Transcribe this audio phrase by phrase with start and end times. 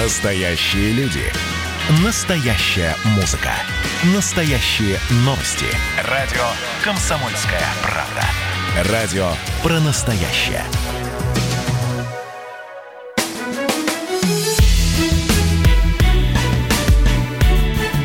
[0.00, 1.24] Настоящие люди.
[2.04, 3.50] Настоящая музыка.
[4.14, 5.66] Настоящие новости.
[6.04, 6.44] Радио
[6.84, 8.92] «Комсомольская правда».
[8.92, 9.28] Радио
[9.60, 10.62] про настоящее.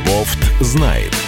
[0.08, 1.23] Бофт знает.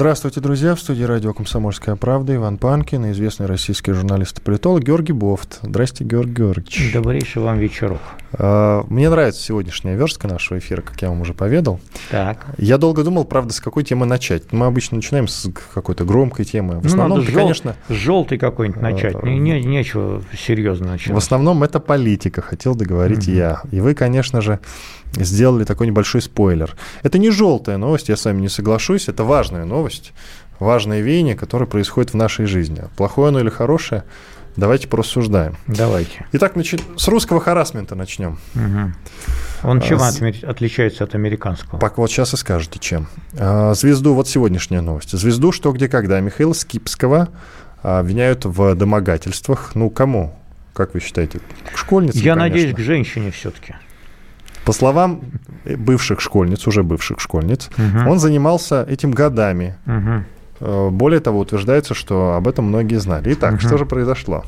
[0.00, 0.74] Здравствуйте, друзья.
[0.74, 5.60] В студии радио «Комсомольская правда» Иван Панкин и известный российский журналист и политолог Георгий Бофт.
[5.62, 6.92] Здрасте, Георгий Георгиевич.
[6.92, 7.98] Добрейший вам вечеров.
[8.34, 11.80] А, Мне нравится сегодняшняя верстка нашего эфира, как я вам уже поведал.
[12.10, 12.44] Так.
[12.58, 14.52] Я долго думал, правда, с какой темы начать.
[14.52, 16.74] Мы обычно начинаем с какой-то громкой темы.
[16.80, 19.22] В Ну, основном, надо это, жел- конечно, с желтой какой-нибудь начать.
[19.22, 21.14] Не, не- нечего серьезно начать.
[21.14, 23.34] в основном это политика, хотел договорить Мгм.
[23.36, 23.62] я.
[23.70, 24.60] И вы, конечно же,
[25.16, 26.76] сделали такой небольшой спойлер.
[27.02, 30.12] Это не желтая новость, я с вами не соглашусь, это важная новость,
[30.58, 32.84] важное веяние, которое происходит в нашей жизни.
[32.96, 34.04] Плохое оно или хорошее,
[34.56, 35.56] давайте порассуждаем.
[35.66, 36.26] Давайте.
[36.32, 38.38] Итак, начи- с русского харасмента начнем.
[38.54, 38.94] Мгм.
[39.62, 41.78] Он А, чем отмер- отличается от американского?
[41.78, 43.08] Пока вот сейчас и скажете, чем.
[43.38, 45.12] А, Звезду, вот сегодняшняя новость.
[45.16, 47.30] Звезду «Что, где, когда» Михаила Скипского
[47.82, 49.72] а, обвиняют в домогательствах.
[49.74, 50.38] Ну, кому?
[50.74, 51.40] Как вы считаете?
[51.72, 52.48] К школьницам, Я конечно.
[52.54, 53.74] надеюсь, к женщине все-таки.
[54.66, 55.20] По словам
[55.64, 57.70] бывших школьниц, уже бывших школьниц,
[58.08, 59.76] он занимался этим годами.
[60.60, 63.32] Э, Более того, утверждается, что об этом многие знали.
[63.34, 63.60] Итак, Мгм.
[63.60, 64.42] что же произошло?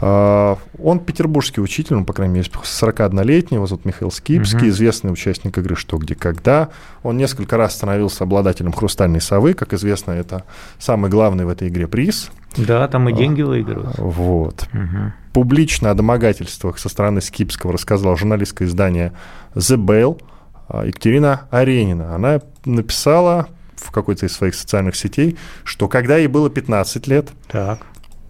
[0.00, 4.68] Э, Он петербургский учитель, он, по крайней мере, 41-летний, его зовут Михаил Скипский, Мгм.
[4.68, 6.68] известный участник игры «Что, где, когда».
[7.02, 9.54] Он несколько раз становился обладателем «Хрустальной совы».
[9.54, 10.44] Как известно, это
[10.78, 12.30] самый главный в этой игре приз.
[12.56, 14.02] Да, там и деньги выигрываются.
[14.02, 14.68] Вот.
[14.72, 15.12] Мгм.
[15.32, 19.12] Публично о домогательствах со стороны Скипского рассказала журналистское издание
[19.54, 20.20] «The Bell»
[20.68, 22.14] а, Екатерина Аренина.
[22.14, 27.80] Она написала в какой-то из своих социальных сетей, что когда ей было 15 лет, Так.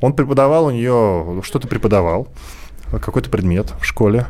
[0.00, 2.28] Он преподавал у нее, что-то преподавал,
[2.90, 4.26] какой-то предмет в школе.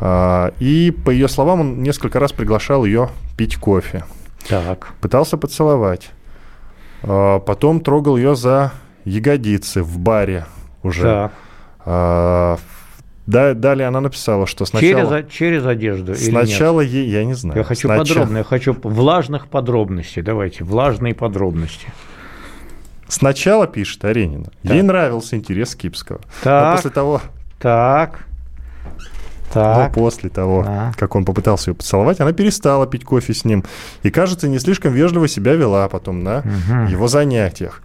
[0.00, 4.04] А, И, по ее словам, он несколько раз приглашал ее пить кофе.
[4.48, 4.88] Так.
[5.00, 6.10] Пытался поцеловать.
[7.02, 8.72] А, Потом трогал ее за
[9.04, 10.46] ягодицы в баре
[10.82, 11.02] уже.
[11.02, 11.32] Так.
[11.86, 12.58] А,
[13.26, 15.16] да- далее она написала, что Через, сначала...
[15.16, 16.30] о- через одежду или нет?
[16.48, 17.58] Сначала ей, я не знаю.
[17.58, 20.22] Я хочу Сначала- подробно, я хочу влажных подробностей.
[20.22, 21.86] Давайте, влажные подробности.
[23.08, 24.46] Сначала пишет Аренина.
[24.62, 26.18] Ей нравился интерес Кипского.
[26.44, 26.76] Но Так.
[26.76, 27.20] после того,
[27.60, 28.26] Так.
[29.54, 29.94] но Так.
[29.94, 30.92] после того, А.
[30.96, 33.64] как он попытался ее поцеловать, она перестала пить кофе с ним.
[34.02, 36.86] И, кажется, не слишком вежливо себя вела потом на Мгм.
[36.86, 37.82] его занятиях.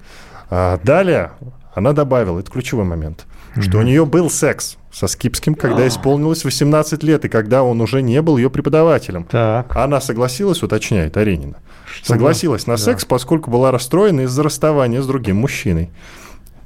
[0.49, 1.31] А далее
[1.75, 3.25] она добавила, это ключевой момент,
[3.59, 5.87] что у нее был секс со Скипским, когда А.
[5.87, 9.23] исполнилось 18 лет, и когда он уже не был ее преподавателем.
[9.23, 9.73] Так.
[9.73, 11.55] Она согласилась, уточняет Аренина.
[11.85, 12.77] Что Согласилась на да.
[12.77, 15.89] секс, поскольку была расстроена из-за расставания с другим мужчиной.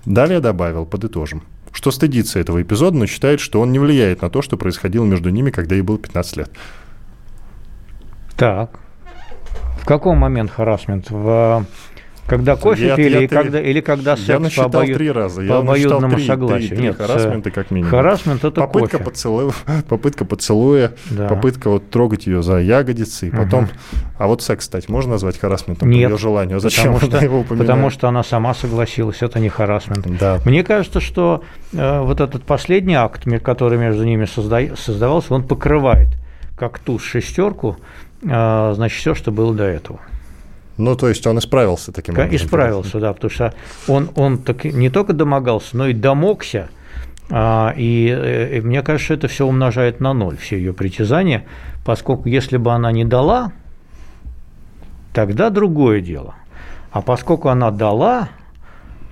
[0.06, 4.42] Далее добавил, подытожим, что стыдится этого эпизода, но считает, что он не влияет на то,
[4.42, 6.50] что происходило между ними, когда ей было 15 лет.
[8.36, 8.80] Так.
[9.80, 11.12] В каком момент харасмент?
[11.12, 11.68] В,
[12.28, 14.96] когда кофе Я- пили я или, три- когда, или когда секс я по, насчитал обою-
[14.96, 15.36] три раза.
[15.36, 16.68] по Я насчитал обоюдному три, согласию?
[16.70, 17.92] три- три Нет, харасмента э, как минимум.
[17.92, 19.04] Харасмент это попытка, кофе.
[19.04, 19.52] поцелуя,
[19.90, 21.28] попытка поцелуя, Да.
[21.28, 23.68] попытка вот трогать ее за ягодицы, и потом...
[24.18, 26.60] А вот секс, кстати, можно назвать харасментом Нет, по ее желанию?
[26.60, 27.68] Зачем потому что, его упоминает?
[27.70, 30.06] потому что она сама согласилась, это не харасмент.
[30.20, 30.40] Да.
[30.46, 36.08] Мне кажется, что э, вот этот последний акт, который между ними созда- создавался, он покрывает
[36.56, 37.78] как туз шестерку,
[38.24, 40.00] э, значит, все, что было до этого.
[40.78, 42.36] Ну, то есть он исправился таким образом.
[42.36, 43.54] Исправился, да, потому что
[43.88, 46.70] он, он так, не только домогался, но и домогся.
[47.30, 51.46] А, и, э, и мне кажется, это все умножает на ноль, все ее притязания,
[51.86, 53.52] поскольку если бы она не дала,
[55.14, 56.36] тогда другое дело.
[56.92, 58.30] А поскольку она дала,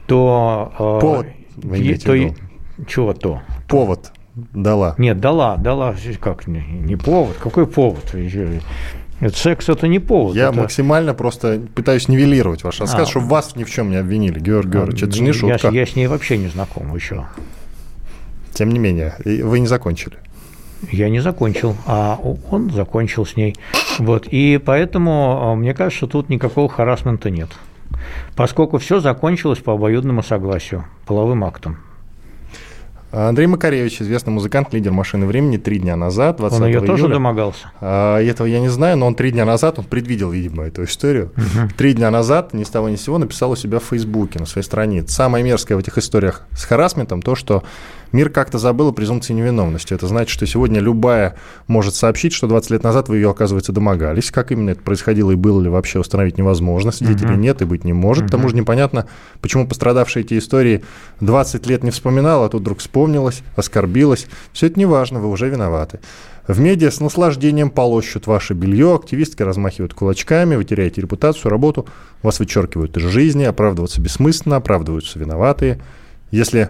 [0.08, 0.72] то...
[0.74, 2.86] э, Повод вы е- то?
[2.88, 3.42] Чего то?
[3.68, 4.96] Повод дала.
[4.98, 8.14] Нет, дала, дала, как, не, не повод, какой повод?
[9.22, 10.36] Это секс это не повод.
[10.36, 13.10] Я это- максимально просто пытаюсь нивелировать ваш рассказ, А.
[13.10, 15.04] чтобы вас ни в чем не обвинили, Георгий Георгиевич.
[15.04, 15.70] Это же не шутка.
[15.70, 17.26] Я, с ней вообще не знаком еще.
[18.54, 20.18] Тем не менее, вы не закончили.
[20.92, 22.20] Я не закончил, а
[22.50, 23.56] он закончил с ней.
[24.00, 24.28] Вот.
[24.28, 27.50] И поэтому а, мне кажется, тут никакого харасмента нет.
[28.36, 31.78] Поскольку все закончилось по обоюдному согласию, половым актом.
[33.12, 37.14] Андрей Макаревич, известный музыкант, лидер «Машины времени», три дня назад, 20 Он ее тоже июля.
[37.16, 37.72] домогался.
[37.82, 41.32] А, этого я не знаю, но он три дня назад, он предвидел, видимо, эту историю.
[41.78, 44.46] Три дня назад ни с того ни с сего написал у себя в Фейсбуке, на
[44.46, 45.14] своей странице.
[45.14, 47.64] Самое мерзкое в этих историях с харасментом то, что
[48.12, 49.94] Мир как-то забыл о презумпции невиновности.
[49.94, 51.36] Это значит, что сегодня любая
[51.68, 54.32] может сообщить, что 20 лет назад вы ее, оказывается, домогались.
[54.32, 56.92] Как именно это происходило и было ли вообще установить невозможно.
[56.92, 57.38] Свидетелей uh-huh.
[57.38, 58.26] нет и быть не может.
[58.26, 58.28] Uh-huh.
[58.28, 59.08] К тому же непонятно,
[59.42, 60.84] почему пострадавшие эти истории
[61.22, 64.28] 20 лет не вспоминал, а тут вдруг вспомнилось, оскорбилось.
[64.52, 66.00] Все это не важно, вы уже виноваты.
[66.48, 71.88] В медиа с наслаждением полощут ваше белье, активистки размахивают кулачками, вы теряете репутацию, работу,
[72.24, 75.80] вас вычеркивают из жизни, оправдываться бессмысленно, оправдываются виноватые.
[76.32, 76.70] Если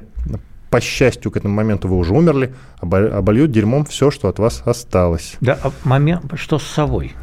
[0.72, 5.36] по счастью, к этому моменту вы уже умерли, обольют дерьмом все, что от вас осталось.
[5.42, 7.14] Да, а момент, что с совой?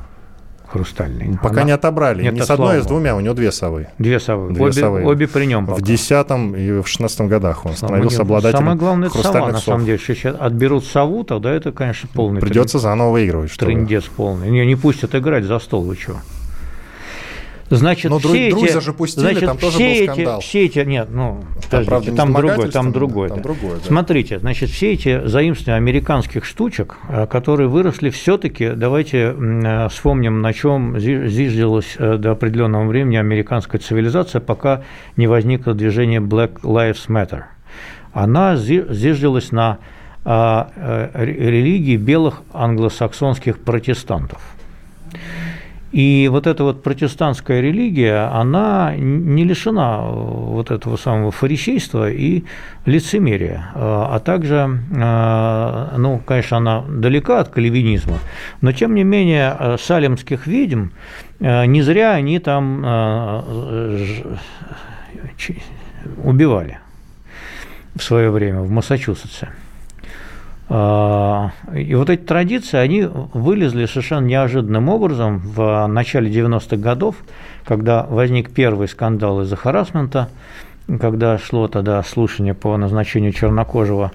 [0.71, 1.39] хрустальный.
[1.43, 1.65] Пока Она...
[1.65, 2.23] не отобрали.
[2.23, 3.17] Нет, не с одной, а с двумя.
[3.17, 3.89] У него две совы.
[3.99, 4.53] Две совы.
[4.53, 5.03] Две обе, совы.
[5.03, 5.79] обе при нем пока.
[5.79, 6.27] В 10
[6.59, 9.99] и в 16 годах он становился обладателем Самое главное, это сова, на самом деле.
[9.99, 12.83] Сейчас отберут сову, тогда это, конечно, полный Придется трен...
[12.83, 13.57] заново выигрывать.
[13.57, 14.51] Трендец полный.
[14.51, 16.19] Не, не пустят играть за стол, вы чего.
[17.71, 20.39] Значит, Но все Друза эти, же пустили, значит, там тоже все был скандал.
[20.39, 23.29] Эти, все эти, нет, ну, там, правда, там другое, там другое.
[23.29, 23.85] Там другое да.
[23.85, 30.55] Смотрите, значит, все эти заимствования американских штучек, э, которые выросли все-таки, давайте э, вспомним, на
[30.55, 34.83] чем зиждилась э, до определенного времени американская цивилизация, пока
[35.17, 37.43] не возникло движение Black Lives Matter.
[38.13, 39.79] Она зиждилась на
[40.25, 44.43] религии белых англосаксонских протестантов.
[45.91, 52.45] И вот эта вот протестантская религия, она не лишена вот этого самого фарисейства и
[52.85, 58.19] лицемерия, а также, а, ну, конечно, она далека от кальвинизма,
[58.61, 60.89] но тем не менее салемских ведьм
[61.41, 62.85] не зря они там
[66.23, 66.79] убивали
[67.95, 69.49] в свое время в Массачусетсе.
[70.71, 77.17] А, и вот эти традиции, они вылезли совершенно неожиданным образом в начале 90-х годов,
[77.65, 80.29] когда возник первый скандал из-за харасмента,
[81.01, 84.13] когда шло тогда слушание по назначению чернокожего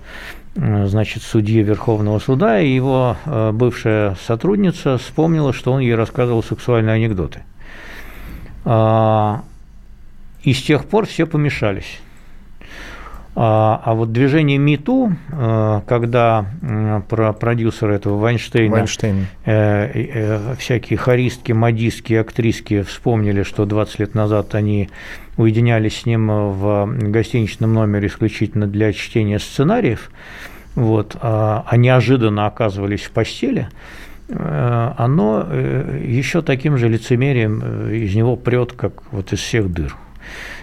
[0.55, 6.95] значит, судьи Верховного суда, и его э, бывшая сотрудница вспомнила, что он ей рассказывал сексуальные
[6.95, 7.41] анекдоты.
[8.65, 9.43] А,
[10.43, 11.99] и с тех пор все помешались.
[13.35, 16.45] А, а вот движение МИТУ, э, когда
[17.09, 19.25] про продюсера этого Вайнштейна, Вайнштейн.
[19.45, 24.89] Э, э, всякие хористки, модистки, актриски вспомнили, что 20 лет назад они
[25.37, 30.11] уединялись с ним в гостиничном номере исключительно для чтения сценариев,
[30.75, 33.67] вот, а, а неожиданно оказывались в постели,
[34.29, 39.95] оно еще таким же лицемерием из него прет, как вот из всех дыр.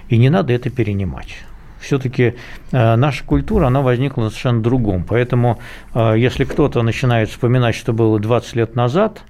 [0.08, 1.36] И не надо это перенимать
[1.80, 2.34] все-таки
[2.72, 5.04] э, наша культура, она возникла на совершенно другом.
[5.08, 5.58] Поэтому,
[5.94, 9.22] э, если кто-то начинает вспоминать, что было 20 лет назад,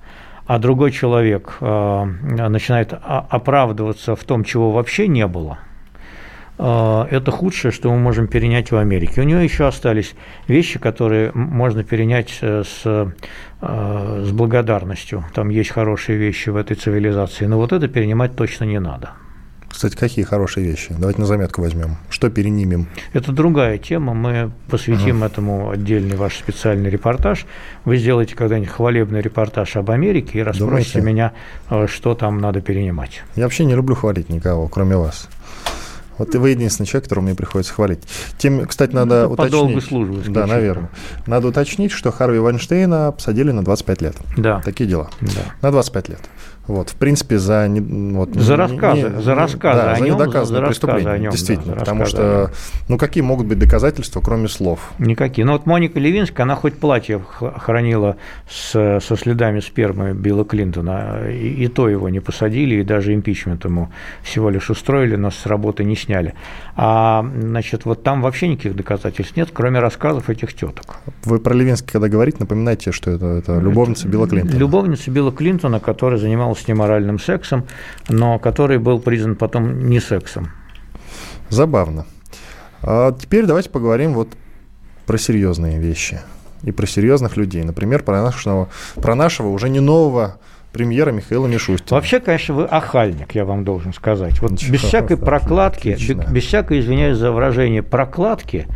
[0.46, 5.58] а другой человек э, начинает оправдываться в том, чего вообще не было,
[6.58, 9.22] это худшее, что мы можем перенять в Америке.
[9.22, 10.12] У нее еще остались
[10.46, 15.24] вещи, которые можно перенять с, с благодарностью.
[15.32, 19.12] Там есть хорошие вещи в этой цивилизации, но вот это перенимать точно не надо.
[19.70, 20.94] Кстати, какие хорошие вещи?
[20.98, 21.96] Давайте на заметку возьмем.
[22.10, 22.88] Что перенимем?
[23.12, 24.14] Это другая тема.
[24.14, 25.26] Мы посвятим ага.
[25.26, 27.46] этому отдельный ваш специальный репортаж.
[27.84, 31.00] Вы сделаете когда-нибудь хвалебный репортаж об Америке и расспросите Думаете?
[31.00, 31.32] меня,
[31.70, 33.22] э, что там надо перенимать.
[33.36, 35.28] Я вообще не люблю хвалить никого, кроме вас.
[36.20, 38.00] Вот вы единственный человек, которого мне приходится хвалить.
[38.36, 39.52] Тем, кстати, надо ну, уточнить.
[39.52, 40.22] По долгу службы.
[40.28, 40.90] Да, наверное.
[41.26, 44.16] Надо уточнить, что Харви Вайнштейна посадили на 25 лет.
[44.36, 44.60] Да.
[44.60, 45.08] Такие дела.
[45.22, 45.54] Да.
[45.62, 46.20] На 25 лет.
[46.70, 47.80] Вот, в принципе, за не,
[48.14, 51.32] вот, за рассказы, не, за рассказы да, о за нем, недоказанное за преступление, о нем,
[51.32, 52.52] действительно, да, потому что,
[52.88, 54.92] ну, какие могут быть доказательства, кроме слов?
[55.00, 55.44] Никакие.
[55.44, 57.20] Ну, вот Моника Левинская, она хоть платье
[57.56, 63.14] хранила с, со следами спермы Билла Клинтона, и, и то его не посадили, и даже
[63.14, 63.90] импичмент ему
[64.22, 66.34] всего лишь устроили, но с работы не сняли.
[66.76, 70.98] А, значит, вот там вообще никаких доказательств нет, кроме рассказов этих теток.
[71.24, 74.56] Вы про Левинский, когда говорите, напоминайте, что это, это любовница Билла Клинтона.
[74.56, 77.66] Любовница Билла Клинтона, которая занималась с ним оральным сексом,
[78.08, 80.50] но который был признан потом не сексом.
[81.48, 82.06] Забавно.
[82.82, 84.28] А теперь давайте поговорим вот
[85.06, 86.20] про серьезные вещи
[86.62, 87.62] и про серьезных людей.
[87.62, 90.38] Например, про нашего, про нашего уже не нового
[90.72, 91.96] премьера Михаила Мишустина.
[91.96, 94.40] Вообще, конечно, вы охальник, я вам должен сказать.
[94.40, 96.26] Вот Ничего, без всякой прокладки, отлично.
[96.30, 98.68] без всякой, извиняюсь за выражение, прокладки,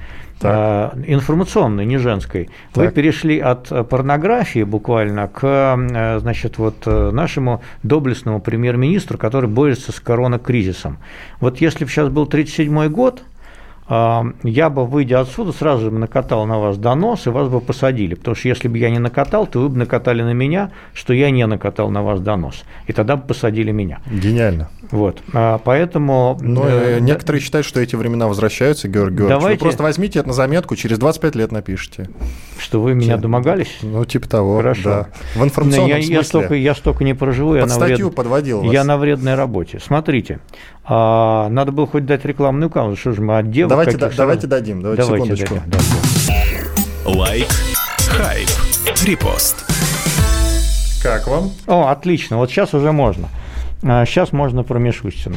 [0.45, 0.95] так.
[0.97, 2.51] Э, информационной, не женской.
[2.73, 2.85] Так.
[2.85, 9.91] Вы перешли от э, порнографии буквально к э, значит, вот нашему доблестному премьер-министру, который борется
[9.91, 10.99] с коронакризисом.
[11.41, 13.23] Вот если бы сейчас был 1937 год,
[13.89, 18.15] я бы, выйдя отсюда, сразу бы накатал на вас донос, и вас бы посадили.
[18.15, 21.31] Потому что если бы я не накатал, то вы бы накатали на меня, что я
[21.31, 22.65] не накатал на вас донос.
[22.87, 24.01] И тогда бы посадили меня.
[24.11, 24.71] Гениально.
[24.91, 25.23] Вот.
[25.33, 26.39] А, поэтому...
[26.41, 29.41] Но э, некоторые да, считают, что эти времена возвращаются, Георгий Георгиевич.
[29.41, 32.09] Давайте, вы просто возьмите это на заметку, через 25 лет напишите.
[32.59, 33.79] Что вы меня домогались?
[33.83, 34.83] Ну, типа того, Хорошо.
[34.85, 35.09] да.
[35.35, 36.15] В информационном я, смысле.
[36.15, 37.53] Я столько, я столько не проживу.
[37.53, 38.15] Под я статью вред...
[38.17, 38.73] подводил вас.
[38.73, 39.81] Я на вредной работе.
[39.81, 40.41] Смотрите,
[40.87, 44.47] а, надо было хоть дать рекламную камеру, что же мы от девок давайте, да, давайте
[44.47, 45.55] дадим, давайте, давайте секундочку.
[45.67, 45.71] Дадим,
[47.05, 47.19] дадим.
[47.19, 47.49] Лайк,
[48.09, 48.49] хайп,
[49.07, 49.65] репост.
[51.03, 51.53] Как вам?
[51.67, 53.29] О, отлично, вот сейчас уже можно.
[53.81, 55.37] Сейчас а, можно про Мишустина.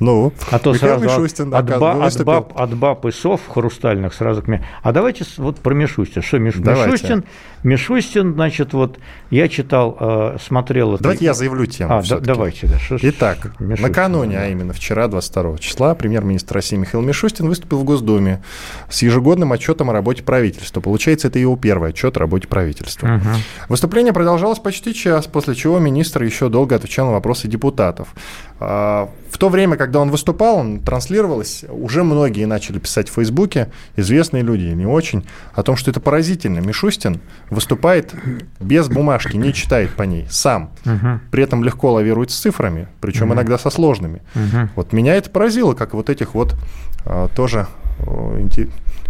[0.00, 4.42] Ну, а то сразу Мишустин, от, ба, от, баб, от баб и сов хрустальных сразу
[4.42, 4.66] к мне.
[4.82, 6.22] А давайте вот про Мишустин.
[6.22, 7.24] Что Миш, Мишустин?
[7.62, 8.98] Мишустин, значит, вот
[9.30, 10.98] я читал, э, смотрел...
[10.98, 11.24] Давайте это...
[11.24, 11.94] я заявлю тему.
[11.94, 12.78] А, да, давайте, да.
[12.78, 14.42] Что, Итак, Мишустин, накануне, да.
[14.42, 18.42] а именно вчера, 22 числа, премьер-министр России Михаил Мишустин выступил в Госдуме
[18.90, 20.82] с ежегодным отчетом о работе правительства.
[20.82, 23.14] Получается, это его первый отчет о работе правительства.
[23.16, 23.28] Угу.
[23.70, 28.08] Выступление продолжалось почти час, после чего министр еще долго отвечал на вопросы депутатов.
[28.60, 33.70] А, в то время, когда он выступал, он транслировалось, уже многие начали писать в Фейсбуке,
[33.96, 36.60] известные люди, не очень, о том, что это поразительно.
[36.60, 37.20] Мишустин
[37.50, 38.14] выступает
[38.60, 40.70] без бумажки, не читает по ней, сам.
[40.86, 41.20] Угу.
[41.30, 43.34] При этом легко лавирует с цифрами, причем угу.
[43.34, 44.22] иногда со сложными.
[44.34, 44.68] Угу.
[44.76, 46.54] Вот меня это поразило, как вот этих вот
[47.04, 47.66] а, тоже,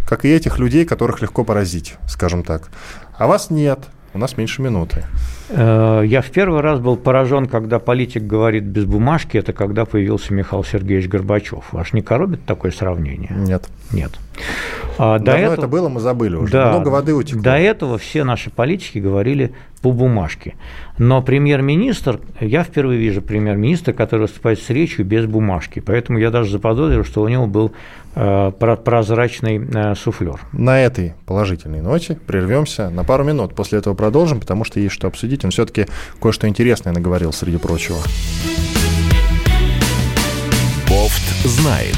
[0.09, 2.71] как и этих людей, которых легко поразить, скажем так.
[3.17, 3.81] А вас нет,
[4.15, 5.05] у нас меньше минуты.
[5.57, 10.35] Э, я в первый раз был поражен, когда политик говорит без бумажки, это когда появился
[10.35, 11.73] Михаил Сергеевич Горбачев.
[11.73, 13.31] Ваш не коробит такое сравнение?
[13.37, 13.69] Нет.
[13.93, 14.13] Нет.
[14.99, 16.53] А, до Давно этого, это было, мы забыли уже.
[16.53, 17.43] Да, Много воды утекло.
[17.43, 20.55] До этого все наши политики говорили по бумажке.
[20.97, 25.81] Но премьер-министр, я впервые вижу премьер-министра, который выступает с речью без бумажки.
[25.81, 27.73] Поэтому я даже заподозрил, что у него был
[28.15, 30.41] э, прозрачный э, суфлер.
[30.53, 33.55] На этой положительной ноте прервемся на пару минут.
[33.55, 35.44] После этого продолжим, потому что есть что обсудить.
[35.45, 35.87] Он все-таки
[36.21, 37.99] кое-что интересное наговорил, среди прочего.
[40.89, 41.97] Бофт знает.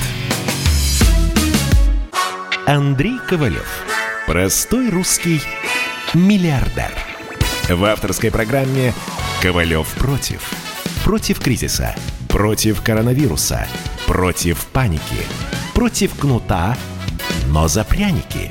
[2.67, 3.85] Андрей Ковалев.
[4.27, 5.41] Простой русский
[6.15, 6.93] миллиардер.
[7.69, 8.93] В авторской программе
[9.41, 10.43] «Ковалев против».
[11.05, 11.95] Против кризиса,
[12.29, 13.69] против коронавируса,
[14.07, 15.25] против паники,
[15.73, 16.77] против кнута,
[17.49, 18.51] но за пряники.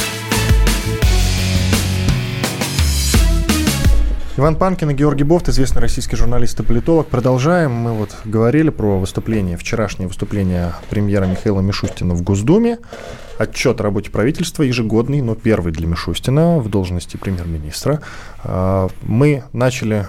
[4.41, 7.05] Иван Панкин и Георгий Бофт, известный российский журналист и политолог.
[7.05, 7.73] Продолжаем.
[7.73, 12.79] Мы вот говорили про выступление, вчерашнее выступление премьера Михаила Мишустина в Госдуме.
[13.37, 18.01] Отчет о работе правительства ежегодный, но первый для Мишустина в должности премьер-министра.
[18.43, 20.07] А, мы начали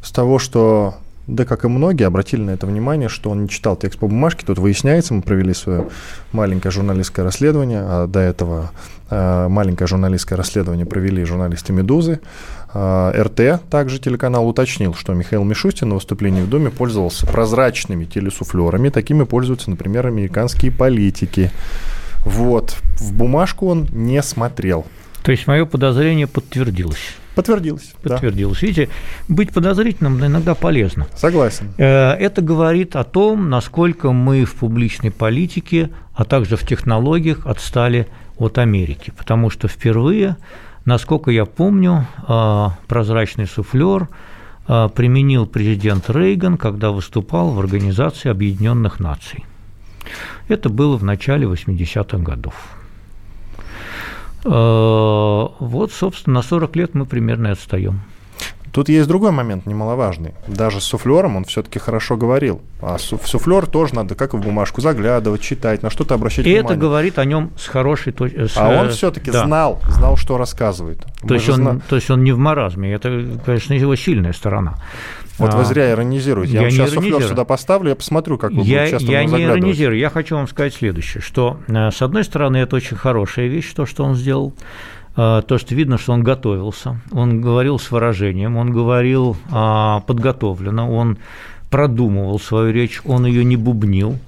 [0.00, 0.94] с того, что
[1.34, 4.44] да, как и многие, обратили на это внимание, что он не читал текст по бумажке.
[4.46, 5.88] Тут выясняется, мы провели свое
[6.32, 8.70] маленькое журналистское расследование, а до этого
[9.10, 12.20] а, маленькое журналистское расследование провели журналисты «Медузы».
[12.74, 18.88] А, РТ, также телеканал, уточнил, что Михаил Мишустин на выступлении в Думе пользовался прозрачными телесуфлерами.
[18.88, 21.50] Такими пользуются, например, американские политики.
[22.24, 22.76] Вот.
[22.98, 24.86] В бумажку он не смотрел.
[25.22, 27.16] То есть мое подозрение подтвердилось.
[27.34, 27.94] Подтвердилось.
[28.02, 28.60] Подтвердилось.
[28.60, 28.66] Да.
[28.66, 28.88] Видите,
[29.28, 31.06] быть подозрительным иногда полезно.
[31.16, 31.72] Согласен.
[31.78, 38.06] Э, это говорит о том, насколько мы в публичной политике, а также в технологиях отстали
[38.36, 39.12] от Америки.
[39.16, 40.36] Потому что впервые
[40.84, 44.08] Насколько я помню, а, прозрачный суфлер
[44.66, 49.44] а, применил президент Рейган, когда выступал в Организации Объединенных Наций.
[50.48, 52.54] Это было в начале 80-х годов.
[54.44, 58.00] А, вот, собственно, на 40 лет мы примерно отстаем.
[58.72, 60.32] Тут есть другой момент немаловажный.
[60.48, 62.62] Даже с суфлером он все-таки хорошо говорил.
[62.80, 66.62] А суфлер тоже надо, как в бумажку, заглядывать, читать, на что-то обращать и внимание.
[66.62, 68.48] И это говорит о нем с хорошей точки.
[68.56, 69.44] А он все-таки да.
[69.44, 71.04] знал, знал, что рассказывает.
[71.26, 71.80] То есть, он, зна...
[71.86, 72.94] то есть он не в маразме.
[72.94, 74.78] Это, конечно, его сильная сторона.
[75.38, 76.54] Вот вы а, зря иронизируете.
[76.54, 79.42] Я, я сейчас суфлер сюда поставлю, я посмотрю, как вы я, будете часто Я не
[79.42, 79.98] иронизирую.
[79.98, 83.86] Я хочу вам сказать следующее, что, э, с одной стороны, это очень хорошая вещь, то,
[83.86, 84.54] что он сделал.
[85.14, 90.90] А, то, что видно, что он готовился, он говорил с выражением, он говорил а, подготовленно,
[90.90, 91.18] он
[91.70, 94.18] продумывал свою речь, он ее не бубнил,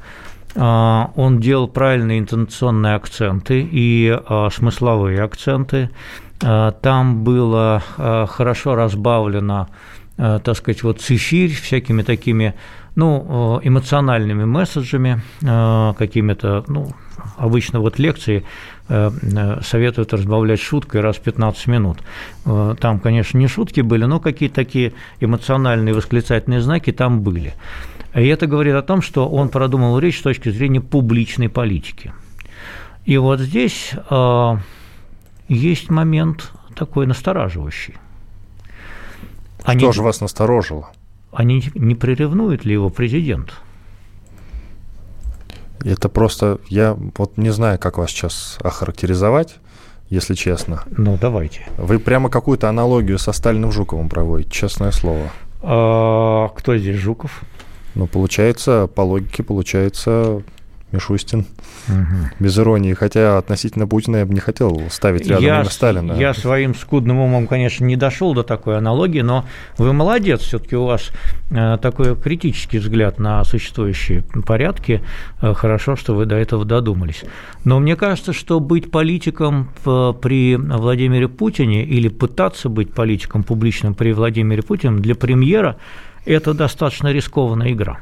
[0.54, 4.16] а, он делал правильные интонационные акценты и
[4.52, 5.90] смысловые акценты.
[6.38, 9.68] там было хорошо разбавлено,
[10.16, 12.54] так сказать, вот цифирь всякими такими
[12.94, 16.92] ну, эмоциональными месседжами, какими-то, ну,
[17.37, 18.44] обычно вот лекции
[18.87, 21.99] Э, э, советуют разбавлять шуткой раз в 15 минут.
[22.44, 27.54] Э, там, конечно, не шутки были, но какие-то такие эмоциональные восклицательные знаки там были.
[28.14, 32.12] И это говорит о том, что он продумал речь с точки зрения публичной политики.
[33.06, 34.56] И вот здесь э,
[35.49, 37.94] есть момент такой настораживающий.
[39.64, 40.90] Они, что же вас насторожило?
[41.33, 43.54] Они не приревнует ли его президент?
[45.85, 49.56] Это просто, я вот не знаю, как вас сейчас охарактеризовать,
[50.09, 50.83] если честно.
[50.97, 51.66] Ну, давайте.
[51.76, 55.30] Вы прямо какую-то аналогию со Сталиным Жуковым проводите, честное слово.
[55.62, 57.42] А, кто здесь Жуков?
[57.94, 60.42] Ну, получается, по логике, получается,
[60.94, 61.46] Мишустин.
[61.88, 61.96] Угу.
[62.40, 62.94] Без иронии.
[62.94, 66.12] Хотя относительно Путина я бы не хотел ставить рядом я, имя Сталина.
[66.12, 69.44] Я своим скудным умом, конечно, не дошел до такой аналогии, но
[69.76, 70.40] вы молодец.
[70.40, 71.10] Все-таки у вас
[71.50, 75.02] э, такой критический взгляд на существующие порядки.
[75.42, 77.24] Э, хорошо, что вы до этого додумались.
[77.64, 84.12] Но мне кажется, что быть политиком при Владимире Путине или пытаться быть политиком публичным при
[84.12, 85.76] Владимире Путине для премьера–
[86.24, 87.98] это достаточно рискованная игра.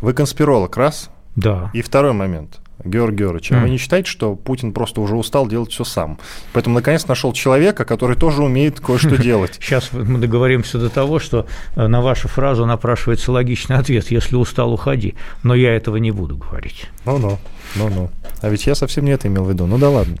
[0.00, 1.70] Вы конспиролог, раз– да.
[1.72, 2.60] И второй момент.
[2.84, 6.18] Георгий Георгиевич, а вы не считаете, что Путин просто уже устал делать все сам?
[6.52, 9.58] Поэтому, наконец, нашел человека, который тоже умеет кое-что делать.
[9.60, 11.46] Сейчас мы договоримся до того, что
[11.76, 15.14] э, на вашу фразу напрашивается логичный ответ «если устал, уходи».
[15.44, 16.86] Но я этого не буду говорить.
[17.04, 17.38] Ну-ну,
[17.76, 18.10] ну-ну.
[18.40, 19.66] А ведь я совсем не это имел в виду.
[19.66, 20.16] Ну да ладно.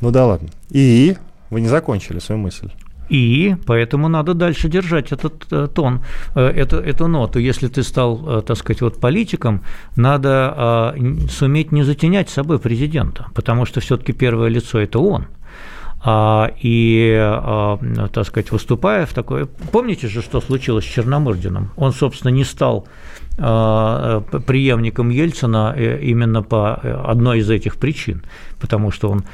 [0.00, 0.50] Ну да ладно.
[0.70, 1.16] И
[1.50, 2.70] вы не закончили свою мысль.
[3.08, 6.00] И поэтому надо дальше держать этот э, тон,
[6.34, 7.38] э, эту, эту ноту.
[7.38, 9.62] Если ты стал, э, так сказать, вот политиком,
[9.96, 10.94] надо
[11.30, 15.26] суметь не затенять собой президента, потому что все-таки первое лицо– это он–
[16.04, 17.78] а, и, а,
[18.12, 19.46] так сказать, выступая в такое...
[19.70, 21.70] Помните же, что случилось с Черномырдиным?
[21.76, 28.22] Он, собственно, не стал а, преемником Ельцина э, именно по э, одной из этих причин,
[28.60, 29.24] потому что он,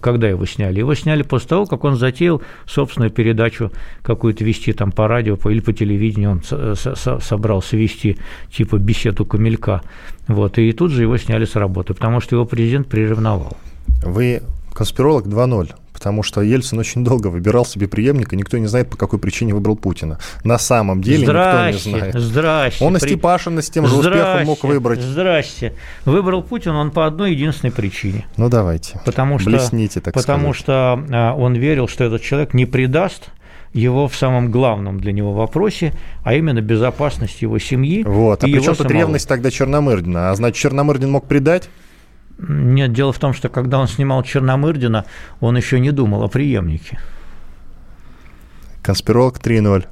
[0.00, 0.80] когда его сняли?
[0.80, 3.70] Его сняли после того, как он затеял собственную передачу
[4.02, 6.42] какую-то вести там по радио или по телевидению, он
[6.74, 8.18] собрался вести
[8.50, 9.82] типа беседу Камелька,
[10.28, 13.56] вот, и тут же его сняли с работы, потому что его президент приревновал.
[14.04, 14.42] Вы
[14.74, 19.18] конспиролог 2.0, потому что Ельцин очень долго выбирал себе преемника, никто не знает, по какой
[19.18, 20.18] причине выбрал Путина.
[20.44, 22.14] На самом деле здрасте, никто не знает.
[22.14, 22.84] Здрасте.
[22.84, 25.00] Он и Степашина с тем же здрасте, успехом мог выбрать.
[25.00, 25.74] Здрасте.
[26.04, 28.26] Выбрал Путин он по одной единственной причине.
[28.36, 29.00] Ну, давайте.
[29.04, 30.60] Потому что, Блесните, так Потому сказать.
[30.60, 33.30] что а, он верил, что этот человек не предаст
[33.72, 35.94] его в самом главном для него вопросе,
[36.24, 38.02] а именно безопасность его семьи.
[38.02, 38.44] Вот.
[38.44, 40.30] А при чем тут ревность тогда Черномырдина?
[40.30, 41.68] А значит, Черномырдин мог предать?
[42.38, 45.04] Нет, дело в том, что когда он снимал Черномырдина,
[45.40, 46.98] он еще не думал о преемнике.
[48.82, 49.86] Конспиролог 3.0.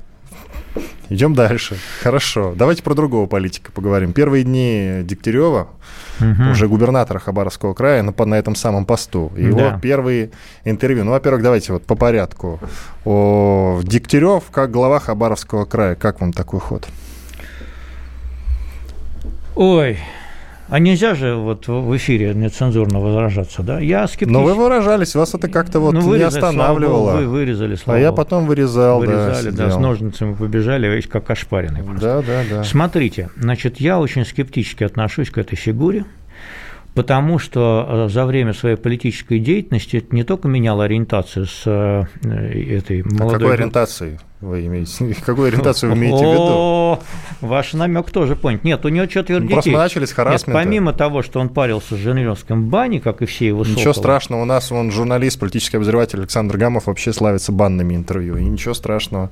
[1.11, 1.76] Идем дальше.
[2.03, 2.55] Хорошо.
[2.57, 4.12] Давайте про другого политика поговорим.
[4.12, 5.68] Первые дни Дегтярева,
[6.20, 6.50] угу.
[6.53, 9.33] уже губернатора Хабаровского края, на, на этом самом посту.
[9.37, 9.79] Его да.
[9.83, 10.31] первые
[10.64, 11.05] интервью.
[11.05, 12.61] Ну, во-первых, давайте вот по порядку.
[13.05, 15.96] О, Дегтярев как глава Хабаровского края.
[15.96, 16.87] Как вам такой ход?
[19.57, 19.98] Ой,
[20.70, 23.80] а нельзя же вот в эфире нецензурно возражаться, да?
[23.80, 24.33] Я скептически.
[24.33, 27.16] Но вы выражались, вас это как-то вот ну, не останавливало.
[27.16, 31.83] Вы вырезали, слава А я потом вырезал, Вырезали, да, да, с ножницами побежали, как ошпаренный
[31.83, 32.00] просто.
[32.00, 32.64] Да, да, да.
[32.64, 36.04] Смотрите, значит, я очень скептически отношусь к этой фигуре
[36.94, 42.04] потому что э, за время своей политической деятельности это не только менял ориентацию с э,
[42.24, 43.37] этой молодой...
[43.37, 45.14] А какой ориентацией вы имеете?
[45.26, 47.03] Какую ориентацию вы имеете в виду?
[47.40, 48.64] Ваш намек тоже понят.
[48.64, 49.53] Нет, у него четверо детей.
[49.53, 50.50] Просто начали с харасмента.
[50.50, 54.42] Нет, помимо того, что он парился в Женевском бане, как и все его Ничего страшного,
[54.42, 59.31] у нас он журналист, политический обозреватель Александр Гамов вообще славится банными интервью, и ничего страшного.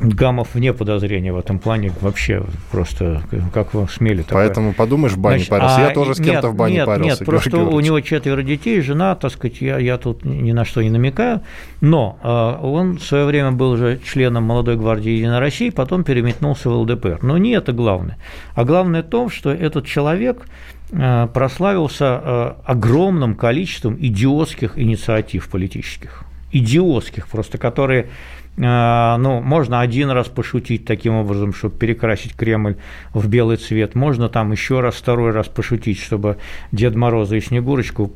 [0.00, 4.46] Гамов вне подозрения в этом плане вообще просто как вы смели такое.
[4.46, 5.76] Поэтому подумаешь, в бане Значит, парился.
[5.76, 7.20] А, я тоже с кем-то в бане нет, парился.
[7.20, 7.74] Нет, просто Георгиевич.
[7.74, 11.42] у него четверо детей, жена, так сказать, я, я тут ни на что не намекаю.
[11.80, 16.70] Но э, он в свое время был уже членом молодой гвардии Единой России, потом переметнулся
[16.70, 17.18] в ЛДПР.
[17.22, 18.16] Но не это главное.
[18.54, 20.46] А главное то, что этот человек
[20.92, 26.24] э, прославился э, огромным количеством идиотских инициатив политических.
[26.52, 28.08] Идиотских просто, которые
[28.56, 32.76] ну, можно один раз пошутить таким образом, чтобы перекрасить Кремль
[33.14, 36.36] в белый цвет, можно там еще раз, второй раз пошутить, чтобы
[36.72, 38.12] Дед Мороза и Снегурочку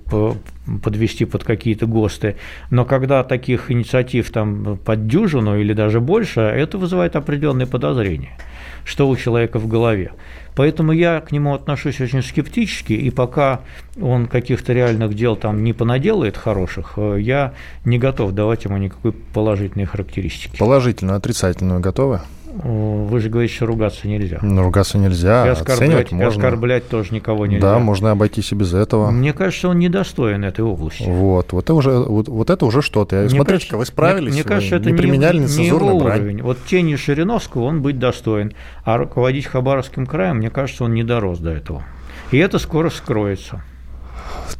[0.83, 2.37] подвести под какие-то ГОСТы,
[2.71, 8.37] но когда таких инициатив там под дюжину или даже больше, это вызывает определенные подозрения,
[8.85, 10.13] что у человека в голове.
[10.55, 13.61] Поэтому я к нему отношусь очень скептически, и пока
[14.01, 19.13] он каких-то реальных дел там не понаделает хороших, э, я не готов давать ему никакой
[19.13, 20.57] положительной характеристики.
[20.57, 22.21] Положительную, отрицательную готовы?
[22.55, 24.39] Вы же говорите, что ругаться нельзя.
[24.41, 26.29] Ну, ругаться нельзя, и оскорблять, можно.
[26.29, 27.73] Оскорблять тоже никого нельзя.
[27.73, 29.11] Да, можно обойтись и без этого.
[29.11, 31.03] Мне кажется, он недостоин этой области.
[31.05, 33.29] Вот, вот это уже, вот, вот это уже что-то.
[33.29, 36.21] Смотрите-ка, вы справились, мне, мне кажется, это не применяли не, не его брань.
[36.21, 36.43] уровень.
[36.43, 38.53] Вот тени Шириновского он быть достоин,
[38.85, 41.83] а руководить Хабаровским краем, мне кажется, он не дорос до этого.
[42.31, 43.65] И это скоро скроется.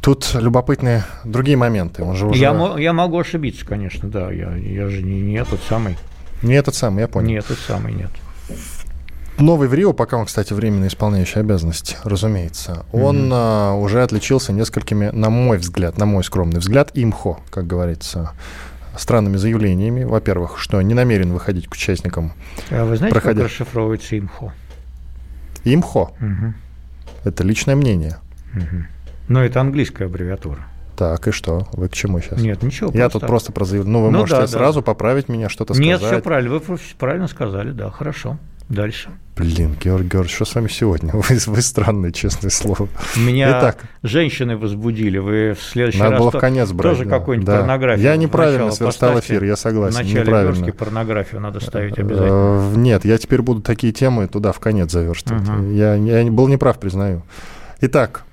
[0.01, 2.03] Тут любопытные другие моменты.
[2.03, 2.39] Он же уже...
[2.39, 4.31] я, я могу ошибиться, конечно, да.
[4.31, 5.95] Я, я же не, не тот самый.
[6.41, 7.29] Не этот самый, я понял.
[7.29, 8.11] Нет, этот самый нет.
[9.37, 13.29] Новый в Рио, пока он, кстати, временно исполняющий обязанности, разумеется, он mm-hmm.
[13.33, 18.31] а, уже отличился несколькими, на мой взгляд, на мой скромный взгляд, имхо, как говорится,
[18.97, 20.05] странными заявлениями.
[20.05, 22.31] Во-первых, что не намерен выходить к участникам.
[22.71, 23.41] А вы знаете, проходя...
[23.41, 24.53] как расшифровывается имхо?
[25.65, 26.13] Имхо?
[26.21, 26.53] Угу.
[27.25, 28.17] Это личное мнение.
[28.53, 28.85] Угу.
[29.27, 30.65] Но это английская аббревиатура.
[30.95, 31.67] Так, и что?
[31.73, 32.41] Вы к чему сейчас?
[32.41, 32.89] Нет, ничего.
[32.93, 33.19] Я просто...
[33.19, 33.89] тут просто прозаявил.
[33.89, 34.85] Ну, вы ну, можете да, сразу да.
[34.85, 35.85] поправить меня, что-то сказать.
[35.85, 36.57] Нет, все правильно.
[36.57, 38.37] Вы правильно сказали, да, хорошо.
[38.69, 39.09] Дальше.
[39.35, 41.11] Блин, Георгий Георгиевич, что с вами сегодня?
[41.13, 42.87] Вы, вы странный, честное слово.
[43.17, 45.17] Меня Итак, женщины возбудили.
[45.17, 47.59] Вы в следующий надо раз было в конец брать, тоже да, какую-нибудь да.
[47.59, 48.03] порнографию.
[48.03, 49.97] Я неправильно сверстал эфир, я согласен.
[49.97, 50.71] В начале неправильно.
[50.71, 52.71] порнографию надо ставить обязательно.
[52.73, 55.47] Э, нет, я теперь буду такие темы туда в конец заверстывать.
[55.47, 55.71] Угу.
[55.71, 57.23] Я, я был неправ, признаю.
[57.81, 58.23] Итак,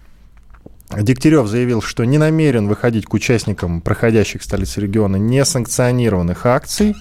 [0.97, 6.95] Дегтярев заявил, что не намерен выходить к участникам проходящих в столице региона несанкционированных акций.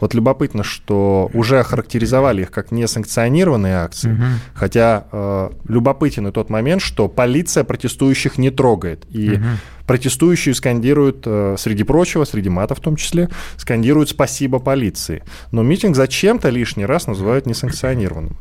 [0.00, 4.22] Вот любопытно, что уже охарактеризовали их как несанкционированные акции, угу.
[4.54, 9.06] хотя э, любопытен и тот момент, что полиция протестующих не трогает.
[9.08, 9.44] И угу.
[9.86, 15.22] протестующие скандируют, э, среди прочего, среди матов в том числе, скандируют «спасибо полиции».
[15.50, 18.36] Но митинг зачем-то лишний раз называют несанкционированным.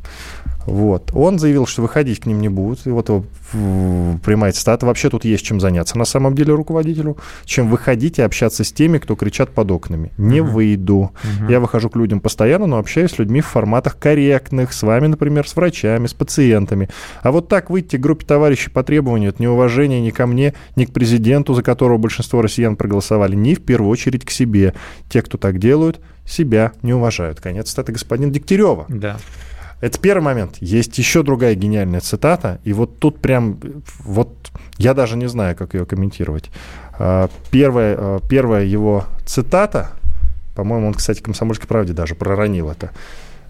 [0.65, 1.11] Вот.
[1.13, 2.85] Он заявил, что выходить к ним не будут.
[2.87, 3.23] И вот его
[4.23, 4.85] прямая цитата.
[4.85, 8.97] Вообще тут есть чем заняться на самом деле руководителю, чем выходить и общаться с теми,
[8.97, 10.11] кто кричат под окнами.
[10.17, 10.43] Не uh-huh.
[10.43, 11.11] выйду.
[11.23, 11.51] Uh-huh.
[11.51, 15.47] Я выхожу к людям постоянно, но общаюсь с людьми в форматах корректных, с вами, например,
[15.47, 16.89] с врачами, с пациентами.
[17.21, 20.85] А вот так выйти к группе товарищей по требованию это неуважение ни ко мне, ни
[20.85, 24.73] к президенту, за которого большинство россиян проголосовали, ни в первую очередь к себе.
[25.09, 27.39] Те, кто так делают, себя не уважают.
[27.39, 28.85] Конец цитаты господина Дегтярева.
[28.89, 29.17] Да.
[29.85, 30.57] Это первый момент.
[30.61, 33.59] Есть еще другая гениальная цитата, и вот тут прям,
[33.99, 34.35] вот
[34.79, 36.49] я даже не знаю, как ее комментировать.
[36.97, 39.91] А, первая, а, первая его цитата,
[40.55, 42.89] по-моему, он, кстати, «Комсомольской правде» даже проронил это.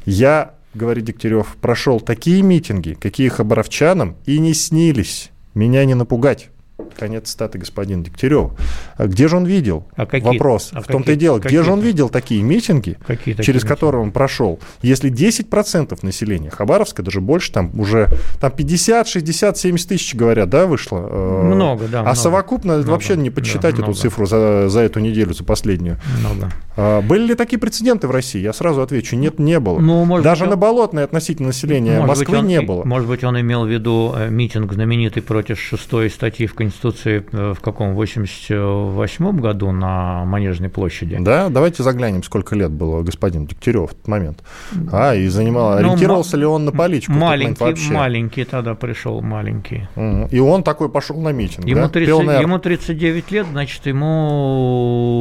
[0.03, 5.31] «Я,— говорит Дегтярев,— прошел такие митинги, какие хабаровчанам и не снились.
[5.53, 6.49] Меня не напугать».
[6.97, 8.51] Конец статы господин Дегтярев.
[8.97, 9.85] А где же он видел?
[9.95, 10.69] А какие, Вопрос.
[10.73, 13.67] А в том-то и дело, где же он видел такие митинги, какие через митинги?
[13.67, 14.59] которые он прошел?
[14.81, 20.65] Если 10% населения Хабаровска, даже больше, там уже там 50, 60, 70 тысяч, говорят, да,
[20.65, 21.07] вышло?
[21.09, 21.99] Э, много, да.
[21.99, 25.43] А много, совокупно много, вообще не подсчитать да, эту цифру за, за эту неделю, за
[25.43, 25.97] последнюю.
[26.19, 26.51] Много.
[26.77, 28.39] А, были ли такие прецеденты в России?
[28.39, 29.79] Я сразу отвечу, нет, не было.
[29.79, 32.83] Ну, может даже быть, на болотное относительно населения может Москвы он, не было.
[32.83, 37.53] Может быть, он имел в виду э, митинг знаменитый против шестой статьи в Конституции э,
[37.53, 41.17] в каком, 88 году на Манежной площади.
[41.19, 44.43] Да, давайте заглянем, сколько лет было господин Дегтярев в этот момент.
[44.91, 47.13] А, и занимал, ну, ориентировался ли он на политику?
[47.13, 47.93] Маленький, вообще?
[47.93, 49.87] маленький тогда пришел, маленький.
[50.31, 51.89] И он такой пошел на митинг, ему да?
[51.89, 55.15] 30, ему 39 лет, значит, ему,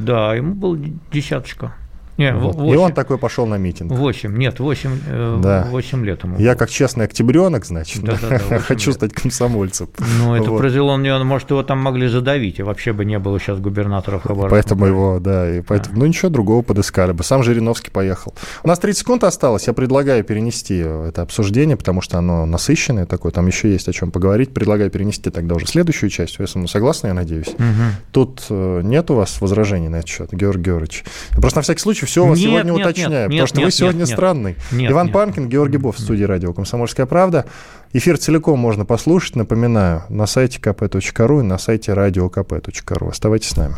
[0.00, 0.78] да, ему был
[1.12, 1.74] десяточка.
[2.16, 2.56] Не, вот.
[2.56, 3.92] 8, и он такой пошел на митинг.
[3.92, 5.66] 8, нет, 8, э, да.
[5.70, 6.38] 8 лет ему.
[6.38, 8.96] Я как честный октябренок, значит, да, да, да, хочу лет.
[8.96, 9.88] стать комсомольцем.
[10.18, 10.58] Ну, это вот.
[10.58, 14.50] произвело мне, может, его там могли задавить, и вообще бы не было сейчас губернатора Хабаровска.
[14.50, 16.00] Поэтому его, да, и поэтому, да.
[16.00, 17.22] ну, ничего другого подыскали бы.
[17.22, 18.34] Сам Жириновский поехал.
[18.62, 23.32] У нас 30 секунд осталось, я предлагаю перенести это обсуждение, потому что оно насыщенное такое,
[23.32, 24.54] там еще есть о чем поговорить.
[24.54, 27.48] Предлагаю перенести тогда уже следующую часть, если мы согласны, я надеюсь.
[27.48, 28.12] Угу.
[28.12, 31.04] Тут э, нет у вас возражений на этот счет, Георгий Георгиевич?
[31.32, 33.64] Просто на всякий случай все у вас нет, сегодня нет, уточняю, нет, потому что нет,
[33.66, 34.56] вы сегодня нет, странный.
[34.72, 35.14] Нет, Иван нет.
[35.14, 37.46] Панкин, Георгий Бов в студии радио «Комсомольская правда».
[37.92, 43.10] Эфир целиком можно послушать, напоминаю, на сайте kp.ru и на сайте radiokp.ru.
[43.10, 43.76] Оставайтесь с нами.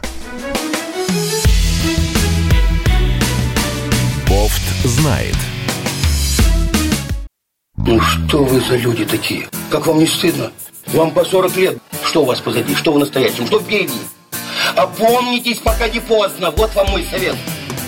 [4.28, 5.36] Бофт знает.
[7.76, 9.46] Ну что вы за люди такие?
[9.70, 10.50] Как вам не стыдно?
[10.88, 11.78] Вам по 40 лет.
[12.04, 12.74] Что у вас позади?
[12.74, 13.46] Что вы настоящем?
[13.46, 13.98] Что впереди?
[14.76, 16.50] Опомнитесь, пока не поздно.
[16.50, 17.36] Вот вам мой совет.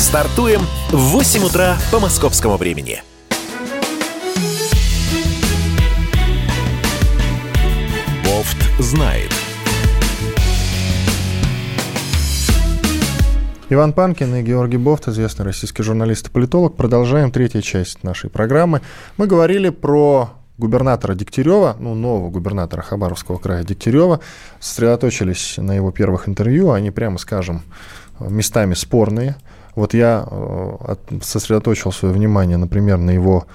[0.00, 3.02] Стартуем в 8 утра по московскому времени.
[8.24, 9.30] Бофт знает.
[13.68, 16.76] Иван Панкин и Георгий Бофт, известный российский журналист и политолог.
[16.76, 18.80] Продолжаем третью часть нашей программы.
[19.18, 24.20] Мы говорили про губернатора Дегтярева, ну, нового губернатора Хабаровского края Дегтярева,
[24.60, 26.70] сосредоточились на его первых интервью.
[26.70, 27.60] Они, прямо скажем,
[28.18, 29.36] местами спорные.
[29.74, 33.46] Вот я э, сосредоточил свое внимание, например, на его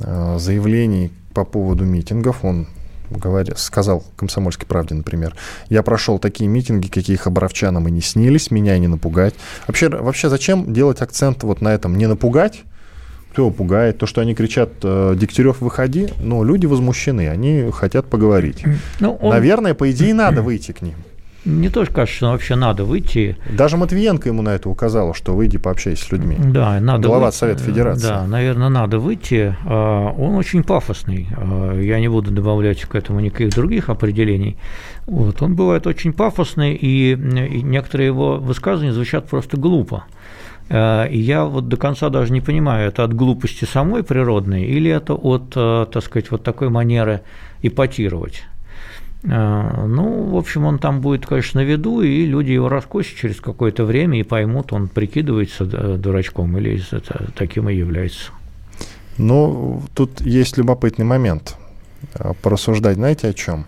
[0.00, 2.44] э, заявлении по поводу митингов.
[2.44, 2.66] Он
[3.10, 5.34] говоря, сказал «Комсомольской правде», например,
[5.68, 9.34] «Я прошел такие митинги, какие хабаровчанам и не снились, меня не напугать».
[9.66, 12.62] Вообще, вообще зачем делать акцент вот на этом «не напугать»?
[13.32, 13.98] Кто его пугает?
[13.98, 18.64] То, что они кричат э, «Дегтярев, выходи», но люди возмущены, они хотят поговорить.
[18.98, 19.30] Ну, он...
[19.30, 20.96] Наверное, по идее, надо выйти к ним.
[21.46, 23.36] Не тоже кажется, что вообще надо выйти.
[23.50, 26.36] Даже Матвиенко ему на это указала, что выйди пообщайся с людьми.
[26.38, 27.36] Да, надо Глава выйти.
[27.36, 28.08] Совета Федерации.
[28.08, 29.56] Да, наверное, надо выйти.
[29.64, 31.28] А, он очень пафосный.
[31.36, 34.58] А, я не буду добавлять к этому никаких других определений.
[35.06, 35.40] Вот.
[35.40, 40.04] Он бывает очень пафосный, и некоторые его высказывания звучат просто глупо.
[40.68, 44.90] А, и я вот до конца даже не понимаю, это от глупости самой природной или
[44.90, 47.22] это от, так сказать, вот такой манеры
[47.62, 48.44] ипотировать.
[49.28, 53.40] А, ну, в общем, он там будет, конечно, на виду, и люди его раскусят через
[53.40, 55.64] какое-то время и поймут, он прикидывается
[55.96, 56.80] дурачком или
[57.36, 58.32] таким и является.
[59.18, 61.56] Ну, тут есть любопытный момент.
[62.14, 63.66] А, порассуждать, знаете, о чем?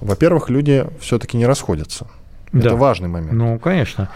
[0.00, 2.06] Во-первых, люди все-таки не расходятся.
[2.52, 2.66] Да.
[2.66, 3.32] Это важный момент.
[3.32, 4.10] Ну, конечно.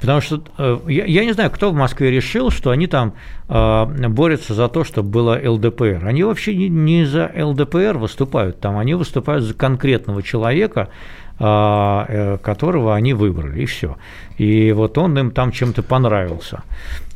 [0.00, 3.14] Потому что э, я, не знаю, кто в Москве решил, что они там
[3.48, 6.04] э, борются за то, чтобы было ЛДПР.
[6.04, 10.90] Они вообще не, за ЛДПР выступают, там они выступают за конкретного человека,
[11.36, 13.96] которого они выбрали, и все.
[14.38, 16.62] И вот он им там чем-то понравился.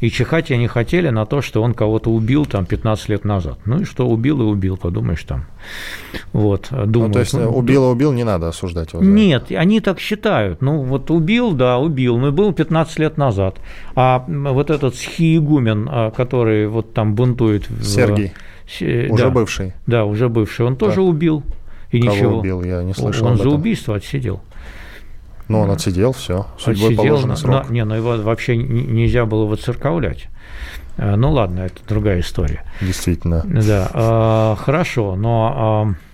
[0.00, 3.59] И чихать они хотели на то, что он кого-то убил там 15 лет назад.
[3.64, 5.46] Ну и что, убил и убил, подумаешь там.
[6.33, 6.92] Вот, думают.
[6.94, 9.02] Ну, то есть ну, убил и убил, не надо осуждать его?
[9.02, 10.62] Нет, они так считают.
[10.62, 13.57] Ну вот убил, да, убил, но был 15 лет назад.
[13.96, 17.66] А вот этот схиегумен, а, который вот там бунтует...
[17.83, 18.33] Сергей.
[18.66, 18.83] В...
[18.83, 19.72] Уже да, бывший.
[19.87, 20.66] Да, уже бывший.
[20.66, 21.42] Он тоже убил.
[21.90, 22.38] И Кого ничего.
[22.38, 24.40] убил, я не слышал Он за убийство отсидел.
[25.48, 26.46] Ну, он отсидел, все.
[26.59, 27.64] Судьбой отсидел, положенный срок.
[27.66, 30.29] Но, не, но его вообще нельзя было выцерковлять.
[30.98, 32.64] Э, ну ладно, это другая история.
[32.83, 33.42] Действительно.
[33.44, 36.08] Да, э, хорошо, но э,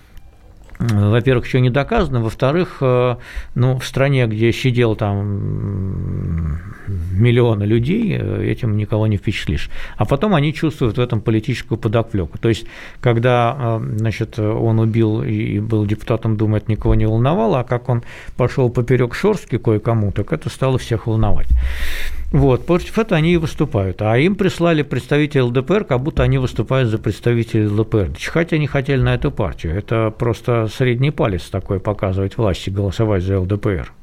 [0.79, 3.15] во-первых, еще не доказано, во-вторых, э,
[3.55, 9.69] ну, в стране, где сидел там миллионы людей, э, этим никого не впечатлишь.
[9.97, 12.37] А потом они чувствуют в этом политическую подоплеку.
[12.37, 12.65] То есть,
[12.99, 17.87] когда э, значит, он убил и был депутатом Думы, это никого не волновало, а как
[17.89, 18.03] он
[18.35, 21.47] пошел поперек Шорстки кое-кому, так это стало всех волновать.
[22.35, 24.01] Вот, против этого они и выступают.
[24.01, 28.11] А им прислали представителей ЛДПР, как будто они выступают за представителей ЛДПР.
[28.17, 29.73] Чихать они хотели на эту партию.
[29.73, 33.93] Это просто средний палец такой показывать власти, голосовать за ЛДПР.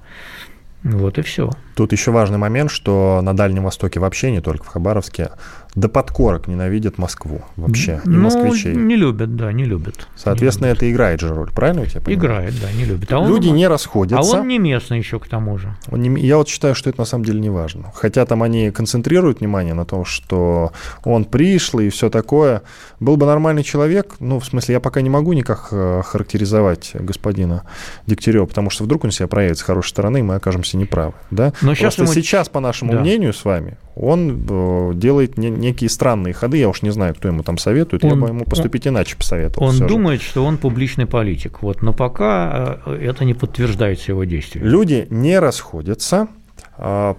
[0.82, 1.50] Вот и все.
[1.74, 5.30] Тут еще важный момент, что на Дальнем Востоке вообще, не только в Хабаровске,
[5.74, 8.74] до подкорок ненавидят Москву вообще, и ну, москвичей.
[8.74, 10.06] не любят, да, не любят.
[10.16, 10.82] Соответственно, не любят.
[10.82, 12.18] это играет же роль, правильно я тебя понимаю?
[12.18, 13.10] Играет, да, не любят.
[13.10, 14.36] А Люди он, не расходятся.
[14.36, 15.74] А он не местный еще к тому же.
[15.90, 17.90] Он не, я вот считаю, что это на самом деле не важно.
[17.94, 20.72] Хотя там они концентрируют внимание на том, что
[21.04, 22.62] он пришлый и все такое.
[23.00, 27.64] Был бы нормальный человек, ну, в смысле, я пока не могу никак э, характеризовать господина
[28.06, 31.54] Дегтярева, потому что вдруг он себя проявит с хорошей стороны, и мы окажемся неправы, да?
[31.62, 32.08] Но сейчас, ему...
[32.08, 33.00] сейчас, по нашему да.
[33.00, 36.58] мнению с вами, он э, делает не, некие странные ходы.
[36.58, 38.04] Я уж не знаю, кто ему там советует.
[38.04, 39.68] Он, я бы ему поступить он, иначе посоветовал.
[39.68, 40.28] Он думает, же.
[40.28, 41.62] что он публичный политик.
[41.62, 44.68] Вот, но пока э, это не подтверждается его действиями.
[44.68, 46.28] Люди не расходятся.
[46.76, 47.16] А,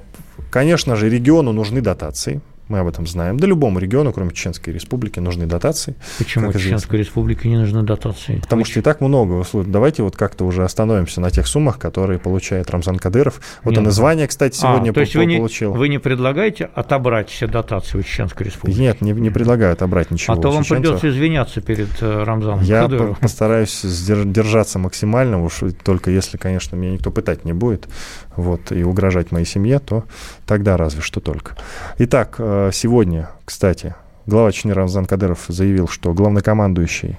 [0.49, 3.37] конечно же, региону нужны дотации мы об этом знаем.
[3.37, 5.95] Да любому региону, кроме Чеченской Республики, нужны дотации.
[6.17, 8.39] Почему Чеченской Республике не нужны дотации?
[8.39, 8.69] Потому Вы...
[8.69, 9.43] что и так много.
[9.53, 13.41] Давайте вот как-то уже остановимся на тех суммах, которые получает Рамзан Кадыров.
[13.63, 13.81] Вот Нет.
[13.81, 15.73] и название, кстати, сегодня а, то есть вы не, получил.
[15.73, 18.79] Вы не предлагаете отобрать все дотации у Чеченской Республики?
[18.79, 20.33] Нет, не, не предлагаю отобрать ничего.
[20.33, 23.15] А то вам придется извиняться перед э, Рамзаном Я Кадыровым.
[23.15, 27.87] постараюсь держаться максимально, уж только если, конечно, меня никто пытать не будет
[28.35, 30.05] вот, и угрожать моей семье, то
[30.45, 31.55] тогда разве что только.
[31.97, 37.17] Итак, э, сегодня, кстати, глава Чечни Рамзан Кадыров заявил, что главнокомандующий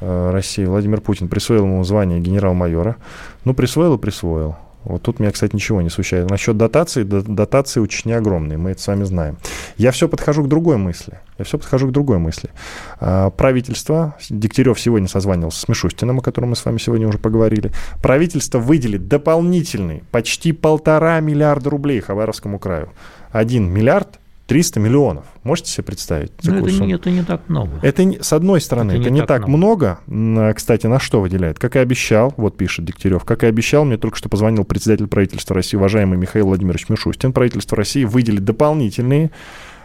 [0.00, 2.96] э, России Владимир Путин присвоил ему звание генерал-майора.
[3.44, 4.56] Ну, присвоил и присвоил.
[4.86, 6.30] Вот тут меня, кстати, ничего не смущает.
[6.30, 9.36] Насчет дотации, дотации у Чечни огромные, мы это с вами знаем.
[9.76, 11.18] Я все подхожу к другой мысли.
[11.38, 12.50] Я все подхожу к другой мысли.
[13.00, 17.72] А, правительство, Дегтярев сегодня созванивался с Мишустиным, о котором мы с вами сегодня уже поговорили.
[18.00, 22.90] Правительство выделит дополнительный почти полтора миллиарда рублей Хабаровскому краю.
[23.32, 25.24] Один миллиард 300 миллионов.
[25.42, 26.32] Можете себе представить?
[26.44, 27.80] Ну, это не, это не так много.
[27.82, 29.98] Это, с одной стороны, это, это не, не так, так много.
[30.06, 30.54] много.
[30.54, 31.58] Кстати, на что выделяет?
[31.58, 35.56] Как и обещал, вот пишет Дегтярев, как и обещал, мне только что позвонил председатель правительства
[35.56, 37.32] России, уважаемый Михаил Владимирович Мишустин.
[37.32, 39.32] Правительство России выделит дополнительные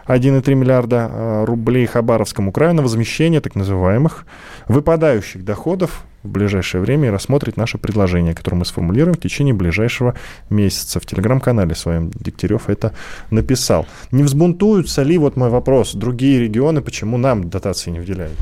[0.06, 4.26] 1,3 миллиарда э, рублей Хабаровскому краю на возмещение так называемых
[4.68, 10.16] выпадающих доходов в ближайшее время и рассмотрит наше предложение, которое мы сформулируем в течение ближайшего
[10.50, 11.00] месяца.
[11.00, 12.94] В телеграм-канале своем Дегтярев это
[13.30, 13.88] написал.
[14.12, 18.38] Не взбунтуются ли, вот мой вопрос, другие регионы, почему нам дотации не выделяют?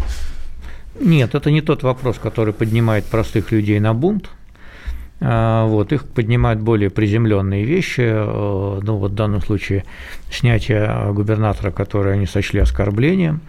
[1.00, 4.30] Нет, это не тот вопрос, который поднимает простых людей на бунт.
[5.22, 9.84] А, вот, их поднимают более приземленные вещи, э, ну вот в данном случае
[10.32, 13.42] снятие губернатора, которое они сочли оскорблением,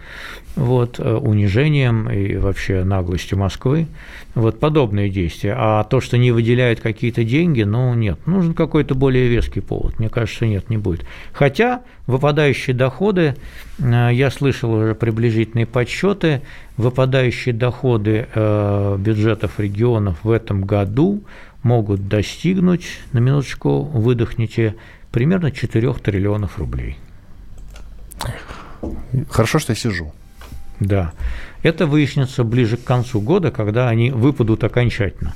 [0.57, 3.87] вот, э, унижением и вообще наглостью Москвы,
[4.35, 5.55] вот подобные действия.
[5.57, 10.09] А то, что не выделяют какие-то деньги, ну нет, нужен какой-то более веский повод, мне
[10.09, 11.05] кажется, нет, не будет.
[11.33, 13.37] Хотя выпадающие доходы,
[13.79, 16.43] э, я слышал уже приблизительные подсчеты,
[16.77, 21.23] выпадающие доходы бюджетов регионов в этом году
[21.63, 24.77] могут достигнуть, на минуточку выдохните,
[25.11, 26.99] примерно 4 триллионов рублей.
[29.29, 30.13] Хорошо, что я сижу.
[30.79, 31.13] Да.
[31.63, 35.35] Это выяснится ближе к концу года, когда они выпадут окончательно.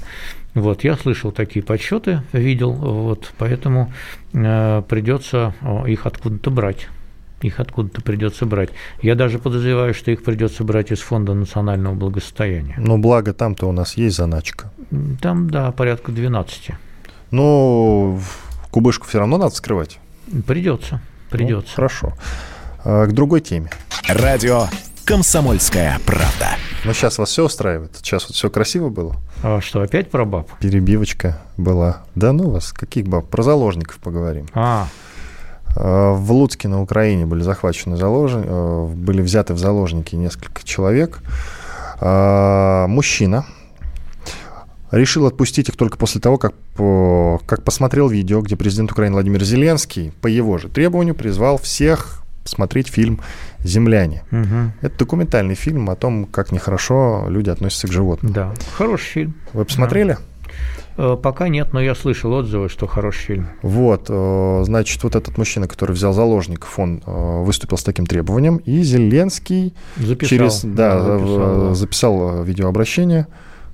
[0.55, 3.93] Вот, я слышал такие подсчеты, видел, вот, поэтому
[4.33, 5.55] э, придется
[5.87, 6.89] их откуда-то брать
[7.47, 8.71] их откуда-то придется брать.
[9.03, 12.75] Я даже подозреваю, что их придется брать из Фонда национального благосостояния.
[12.79, 14.73] Но благо там-то у нас есть заначка.
[15.21, 16.71] Там, да, порядка 12.
[17.31, 18.21] Ну,
[18.75, 19.99] кубышку все равно надо скрывать.
[20.47, 21.71] Придется, придется.
[21.71, 22.13] Ну, хорошо.
[22.85, 23.71] А, к другой теме.
[24.09, 24.67] Радио
[25.05, 26.57] «Комсомольская правда».
[26.85, 27.93] Ну, сейчас вас все устраивает?
[27.97, 29.17] Сейчас вот все красиво было?
[29.43, 30.51] А что, опять про баб?
[30.59, 32.03] Перебивочка была.
[32.15, 33.29] Да ну вас, каких баб?
[33.29, 34.49] Про заложников поговорим.
[34.55, 34.89] А,
[35.77, 41.21] Э, в Луцке на Украине были захвачены заложники, э, были взяты в заложники несколько человек.
[42.01, 43.45] Э, мужчина
[44.96, 50.12] решил отпустить их только после того, как, как посмотрел видео, где президент Украины Владимир Зеленский
[50.20, 53.20] по его же требованию призвал всех посмотреть фильм
[53.61, 54.22] «Земляне».
[54.30, 54.72] Угу.
[54.83, 58.33] Это документальный фильм о том, как нехорошо люди относятся к животным.
[58.33, 59.35] Да, хороший фильм.
[59.54, 60.12] Вы посмотрели?
[60.12, 60.18] Да.
[60.96, 63.48] Э, пока нет, но я слышал отзывы, что хороший фильм.
[63.62, 68.59] Вот, э, значит, вот этот мужчина, который взял заложников, он э, выступил с таким требованием,
[68.59, 73.26] и Зеленский записал, через, да, да записал, записал видеообращение,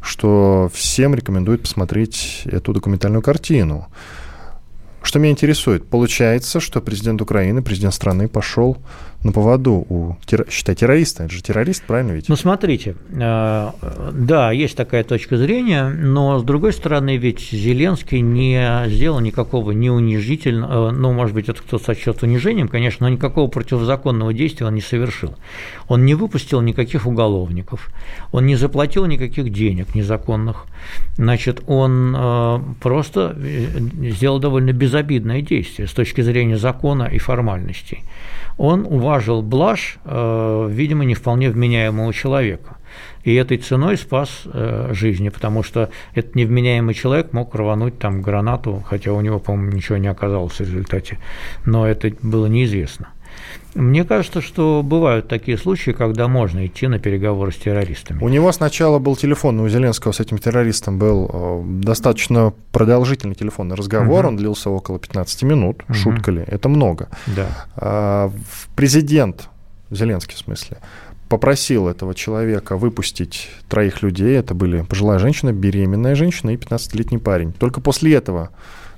[0.03, 3.89] что всем рекомендует посмотреть эту документальную картину.
[5.03, 8.77] Что меня интересует, получается, что президент Украины, президент страны пошел
[9.23, 10.17] на поводу у,
[10.49, 11.25] считай, террориста.
[11.25, 12.29] Это же террорист, правильно ведь?
[12.29, 13.71] Ну, смотрите, э,
[14.13, 19.91] да, есть такая точка зрения, но, с другой стороны, ведь Зеленский не сделал никакого не
[19.91, 24.75] унижительного, э, ну, может быть, это кто сочет унижением, конечно, но никакого противозаконного действия он
[24.75, 25.35] не совершил.
[25.89, 27.91] Он не выпустил никаких уголовников,
[28.33, 30.65] он не заплатил никаких денег незаконных,
[31.17, 38.03] значит, он э, просто сделал довольно безобидное действие с точки зрения закона и формальностей
[38.61, 42.77] он уважил блажь, э, видимо, не вполне вменяемого человека.
[43.25, 48.83] И этой ценой спас э, жизни, потому что этот невменяемый человек мог рвануть там гранату,
[48.87, 51.19] хотя у него, по-моему, ничего не оказалось в результате,
[51.65, 53.09] но это было неизвестно.
[53.75, 58.23] Мне кажется, что бывают такие случаи, когда можно идти на переговоры с террористами.
[58.23, 63.77] У него сначала был телефон, у Зеленского с этим террористом был э, достаточно продолжительный телефонный
[63.77, 64.29] разговор, угу.
[64.29, 65.95] он длился около 15 минут, угу.
[65.95, 67.09] шутка ли, это много.
[67.27, 67.67] Да.
[67.77, 68.33] А,
[68.75, 69.49] президент,
[69.91, 70.79] Зеленский в смысле,
[71.29, 77.53] попросил этого человека выпустить троих людей, это были пожилая женщина, беременная женщина и 15-летний парень.
[77.53, 78.51] Только после этого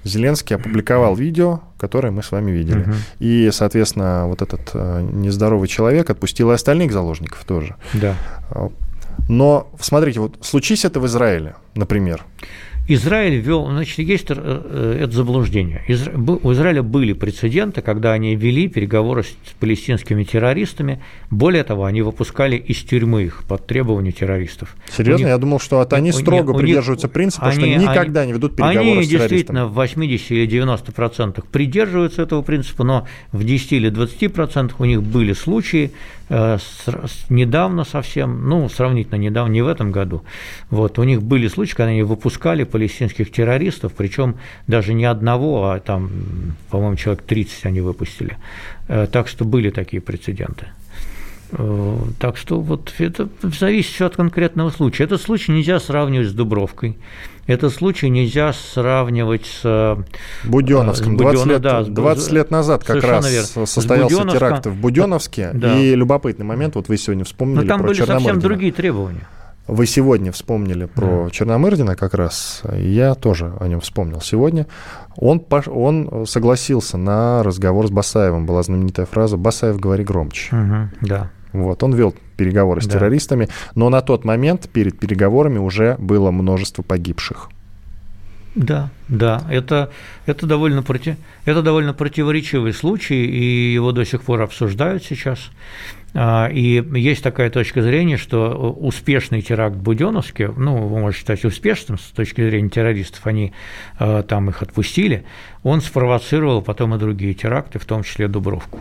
[0.04, 2.82] Зеленский опубликовал видео, которое мы с вами видели.
[2.82, 2.92] Угу.
[3.20, 7.76] И, соответственно, вот этот э, нездоровый человек отпустил и остальных заложников тоже.
[7.94, 8.16] Да.
[9.28, 12.24] Но, смотрите, вот случись это в Израиле, например,
[12.88, 15.82] Израиль ввел, значит, есть э, э, это заблуждение.
[16.16, 19.28] У Израиля были прецеденты, когда они вели переговоры с
[19.60, 21.00] палестинскими террористами.
[21.30, 24.76] Более того, они выпускали из тюрьмы их под требования террористов.
[24.90, 25.24] Серьезно?
[25.24, 28.36] Них, Я думал, что вот они строго них, придерживаются принципа, они, что никогда они, не
[28.38, 29.20] ведут переговоры они с террористами.
[29.20, 34.32] Они действительно в 80 или 90 процентах придерживаются этого принципа, но в 10 или 20
[34.32, 35.92] процентах у них были случаи,
[37.28, 40.24] недавно совсем, ну, сравнительно недавно, не в этом году,
[40.70, 45.80] вот, у них были случаи, когда они выпускали палестинских террористов, причем даже не одного, а
[45.80, 46.10] там,
[46.70, 48.38] по-моему, человек 30 они выпустили.
[48.88, 50.66] Э, так что были такие прецеденты.
[51.52, 55.04] Э, так что вот это зависит все от конкретного случая.
[55.04, 56.98] Этот случай нельзя сравнивать с Дубровкой.
[57.46, 59.96] Этот случай нельзя сравнивать с э,
[60.44, 61.16] Буденовским.
[61.16, 63.66] С 20, лет, да, 20 лет назад как раз верно.
[63.66, 65.50] состоялся теракт в Буденовске.
[65.52, 65.78] Да.
[65.78, 69.26] И любопытный момент, вот вы сегодня вспомнили Но там про были совсем другие требования.
[69.68, 71.30] Вы сегодня вспомнили про да.
[71.30, 74.66] Черномырдина как раз, я тоже о нем вспомнил сегодня.
[75.16, 78.44] Он, он согласился на разговор с Басаевым.
[78.44, 80.56] Была знаменитая фраза «Басаев, говори громче».
[80.56, 81.30] Угу, да.
[81.52, 82.92] Вот, он вел переговоры с да.
[82.94, 87.48] террористами, но на тот момент перед переговорами уже было множество погибших.
[88.54, 89.90] Да, да, это,
[90.26, 95.50] это, довольно проти, это довольно противоречивый случай, и его до сих пор обсуждают сейчас.
[96.14, 101.44] А, и есть такая точка зрения, что успешный теракт в Буденовске, ну, вы можете считать
[101.46, 103.54] успешным с точки зрения террористов, они
[103.98, 105.24] а, там их отпустили,
[105.62, 108.80] он спровоцировал потом и другие теракты, в том числе Дубровку.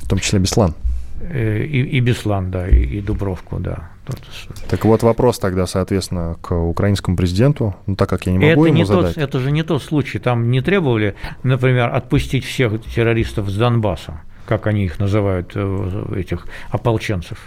[0.00, 0.74] В том числе Беслан.
[1.20, 3.90] Э, и, и Беслан, да, и, и Дубровку, да.
[4.68, 8.68] Так вот вопрос тогда, соответственно, к украинскому президенту, ну так как я не могу это
[8.68, 9.14] ему не задать.
[9.14, 14.20] Тот, это же не тот случай, там не требовали, например, отпустить всех террористов с Донбасса,
[14.46, 17.38] как они их называют, э, этих ополченцев.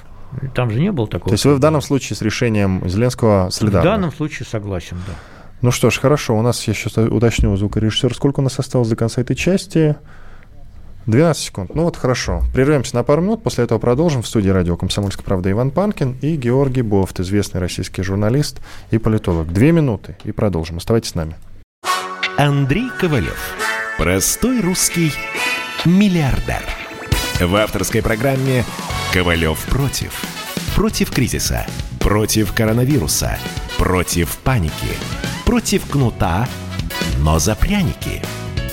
[0.56, 1.30] Там же не было такого.
[1.30, 3.82] То есть вы в данном случае с решением Зеленского солидарны?
[3.82, 5.14] В данном случае согласен, да.
[5.62, 8.96] Ну что ж, хорошо, у нас, я сейчас уточню звукорежиссер, сколько у нас осталось до
[8.96, 9.96] конца этой части?
[11.08, 11.74] 12 секунд.
[11.74, 12.44] Ну вот хорошо.
[12.54, 14.22] Прервемся на пару минут, после этого продолжим.
[14.22, 18.60] В студии радио «Комсомольская правда» Иван Панкин и Георгий Бофт, известный российский журналист
[18.92, 19.52] и политолог.
[19.52, 20.78] Две минуты и продолжим.
[20.78, 21.36] Оставайтесь с нами.
[22.38, 23.40] Андрей Ковалев.
[23.98, 25.14] Простой русский
[25.86, 26.62] миллиардер.
[27.40, 28.66] В авторской программе
[29.14, 30.22] «Ковалев против».
[30.76, 31.66] Против кризиса,
[32.00, 33.40] против коронавируса,
[33.78, 34.74] против паники,
[35.46, 36.48] против кнута,
[37.20, 38.22] но за пряники–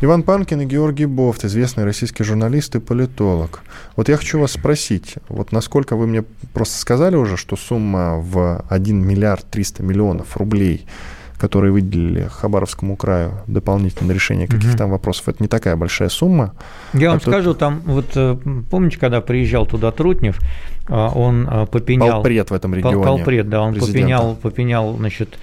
[0.00, 3.62] Иван Панкин и Георгий Бофт, известный российский журналист и политолог.
[3.96, 6.22] Вот я хочу вас спросить, вот насколько вы мне
[6.54, 10.86] просто сказали уже, что сумма в 1 миллиард 300 миллионов рублей,
[11.36, 14.78] которые выделили Хабаровскому краю дополнительно на решение каких-то угу.
[14.78, 16.54] там вопросов, это не такая большая сумма.
[16.92, 17.32] Я а вам тут...
[17.34, 18.36] скажу, там вот э,
[18.70, 20.38] помните, когда приезжал туда Трутнев,
[20.86, 22.22] а, он э, попенял...
[22.22, 23.04] Полпред в этом регионе.
[23.04, 25.38] Полпред, да, он попенял, попенял, значит,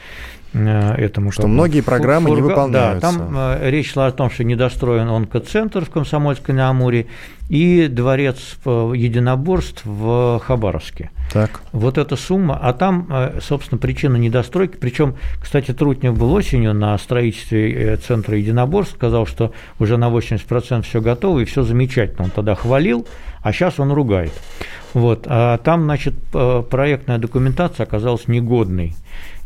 [0.56, 1.32] этому.
[1.32, 2.41] Что многие программы фурга...
[2.41, 3.01] не выполняются.
[3.01, 7.08] Да, там э, речь шла о том, что недостроен онкоцентр в Комсомольской на Амуре
[7.49, 11.12] и дворец единоборств в Хабаровске.
[11.32, 11.62] Так.
[11.72, 16.97] Вот эта сумма, а там, э, собственно, причина недостройки, причем, кстати, Трутнев был осенью на
[16.97, 22.26] строительстве центра единоборств, сказал, что уже на 80% все готово и все замечательно.
[22.26, 23.06] Он тогда хвалил,
[23.41, 24.34] а сейчас он ругает.
[24.93, 25.26] Вот.
[25.28, 28.95] А там, значит, проектная документация оказалась негодной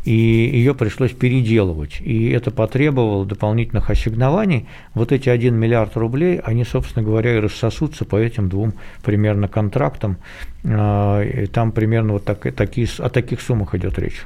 [0.04, 2.00] и ее пришлось переделывать.
[2.00, 4.66] И это потребовало дополнительных ассигнований.
[4.94, 10.16] Вот эти 1 миллиард рублей, они, собственно говоря, и рассосутся по этим двум примерно контрактам.
[10.64, 14.22] А, и там примерно вот так, такие, о таких суммах идет речь.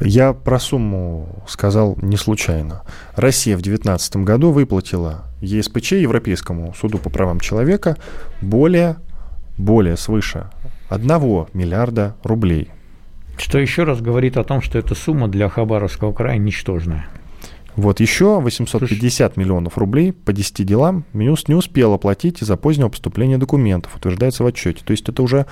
[0.00, 2.82] Я про сумму сказал не случайно.
[3.16, 7.96] Россия в 2019 году выплатила ЕСПЧ, Европейскому суду по правам человека,
[8.40, 8.98] более,
[9.58, 10.48] более свыше
[10.90, 11.08] 1
[11.54, 12.70] миллиарда рублей–
[13.40, 17.08] что еще раз говорит о том, что эта сумма для Хабаровского края ничтожная.
[17.76, 23.38] Вот еще 850 миллионов рублей по 10 делам Минюс не успел оплатить из-за позднего поступления
[23.38, 24.84] документов, утверждается в отчете.
[24.84, 25.46] То есть это уже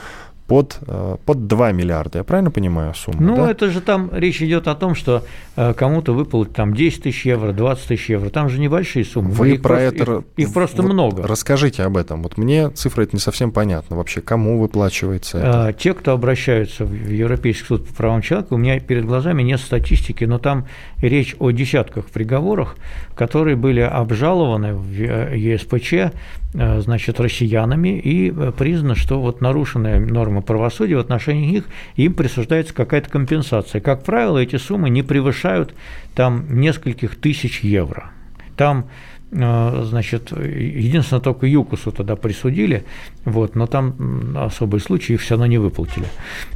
[0.49, 2.19] под, э, под 2 миллиарда.
[2.19, 3.19] Я правильно понимаю сумму?
[3.21, 3.51] Ну, да?
[3.51, 5.23] это же там речь идет о том, что
[5.57, 8.31] э, кому-то выплатить там 10 тысяч евро, 20 тысяч евро.
[8.31, 9.31] Там же небольшие суммы.
[9.31, 10.25] Вы их про просто, это...
[10.37, 11.27] Их, их просто вот много.
[11.27, 12.23] Расскажите об этом.
[12.23, 13.97] Вот мне цифра это не совсем понятна.
[13.97, 15.67] Вообще, кому выплачивается это?
[15.67, 19.61] А, те, кто обращаются в Европейский суд по правам человека, у меня перед глазами нет
[19.61, 20.67] статистики, но там
[21.03, 22.77] речь о десятках приговорах,
[23.15, 26.15] которые были обжалованы в ЕСПЧ
[26.55, 31.65] Э, значит, россиянами, и признано, что вот нарушенная норма правосудия в отношении них,
[31.97, 33.81] им присуждается какая-то компенсация.
[33.81, 35.75] Как правило, эти суммы не превышают
[36.15, 38.11] там нескольких тысяч евро.
[38.57, 38.89] Там
[39.31, 42.85] э, значит, единственное, только ЮКУСу тогда присудили,
[43.25, 46.07] вот, но там особый случай, их все равно не выплатили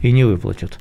[0.02, 0.78] и не выплатят.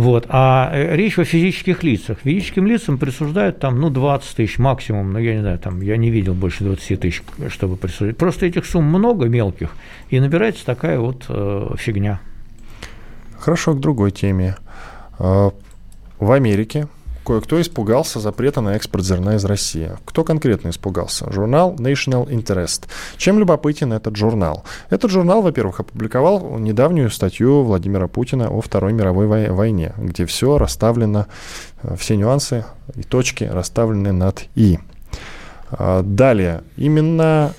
[0.00, 0.24] Вот.
[0.30, 2.20] А э, речь о физических лицах.
[2.24, 6.08] Физическим лицам присуждают там, ну, 20 тысяч максимум, но я не знаю, там, я не
[6.08, 8.16] видел больше 20 тысяч, чтобы присудить.
[8.16, 9.68] Просто этих сумм много мелких,
[10.08, 12.18] и набирается такая вот э, фигня.
[13.38, 14.56] Хорошо, к другой теме.
[15.18, 15.50] А,
[16.18, 16.88] в Америке
[17.24, 19.90] кое-кто испугался запрета на экспорт зерна из России.
[20.04, 21.30] Кто конкретно испугался?
[21.32, 22.86] Журнал National Interest.
[23.16, 24.64] Чем любопытен этот журнал?
[24.90, 31.26] Этот журнал, во-первых, опубликовал недавнюю статью Владимира Путина о Второй мировой войне, где все расставлено,
[31.82, 32.64] э, все нюансы
[32.94, 34.78] и точки расставлены над «и».
[35.72, 37.52] А, далее, именно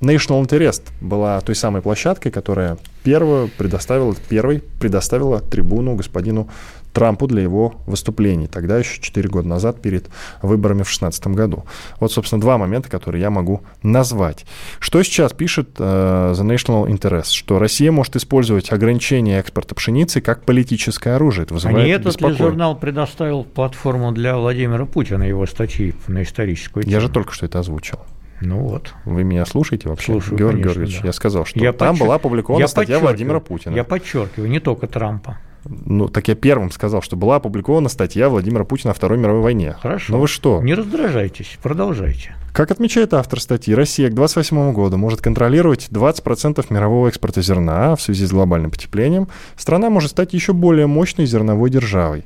[0.00, 6.48] National Interest была той самой площадкой, которая первую предоставила, первой предоставила трибуну господину
[6.96, 10.08] Трампу для его выступлений, тогда еще 4 года назад, перед
[10.40, 11.66] выборами в 2016 году.
[12.00, 14.46] Вот, собственно, два момента, которые я могу назвать.
[14.80, 17.32] Что сейчас пишет uh, The National Interest?
[17.32, 21.44] Что Россия может использовать ограничение экспорта пшеницы как политическое оружие.
[21.44, 26.22] Это вызывает а не этот ли журнал предоставил платформу для Владимира Путина, его статьи на
[26.22, 26.94] историческую тему?
[26.94, 27.98] Я же только что это озвучил.
[28.40, 28.94] Ну вот.
[29.04, 30.12] Вы меня слушаете вообще?
[30.12, 31.08] Слушаю, Георгий конечно, Георгиевич, да.
[31.08, 32.06] я сказал, что я там подчер...
[32.06, 33.74] была опубликована я статья Владимира Путина.
[33.74, 35.36] Я подчеркиваю, не только Трампа.
[35.68, 39.76] Ну, так я первым сказал, что была опубликована статья Владимира Путина о Второй мировой войне.
[39.80, 40.12] Хорошо.
[40.12, 40.62] Ну вы что?
[40.62, 42.34] Не раздражайтесь, продолжайте.
[42.52, 47.96] Как отмечает автор статьи, Россия к 2028 году может контролировать 20% мирового экспорта зерна а
[47.96, 49.28] в связи с глобальным потеплением.
[49.56, 52.24] Страна может стать еще более мощной зерновой державой.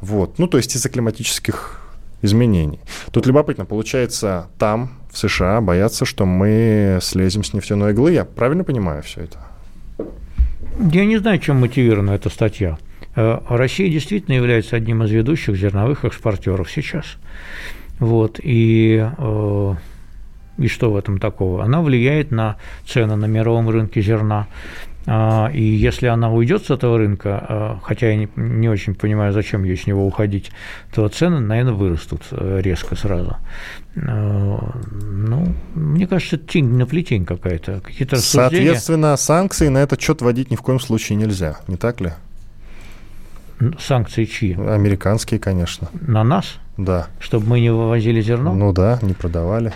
[0.00, 0.38] Вот.
[0.38, 1.80] Ну, то есть из-за климатических
[2.22, 2.80] изменений.
[3.12, 8.12] Тут любопытно, получается, там, в США, боятся, что мы слезем с нефтяной иглы.
[8.12, 9.38] Я правильно понимаю все это?
[10.78, 12.78] Я не знаю, чем мотивирована эта статья.
[13.16, 17.16] Э, Россия действительно является одним из ведущих зерновых экспортеров сейчас.
[17.98, 19.74] Вот, и, э,
[20.58, 21.64] и что в этом такого?
[21.64, 24.46] Она влияет на цены на мировом рынке зерна.
[25.10, 29.32] А, и если она уйдет с этого рынка, а, хотя я не, не очень понимаю,
[29.32, 30.50] зачем ей с него уходить,
[30.92, 33.36] то цены, наверное, вырастут э, резко сразу.
[33.96, 37.80] А, ну, мне кажется, тень на плетень какая-то.
[37.80, 42.12] Какие-то Соответственно, санкции на этот счет вводить ни в коем случае нельзя, не так ли?
[43.80, 44.54] Санкции чьи?
[44.54, 45.88] Американские, конечно.
[46.00, 46.58] На нас?
[46.76, 47.08] Да.
[47.18, 48.54] Чтобы мы не вывозили зерно?
[48.54, 49.72] Ну да, не продавали.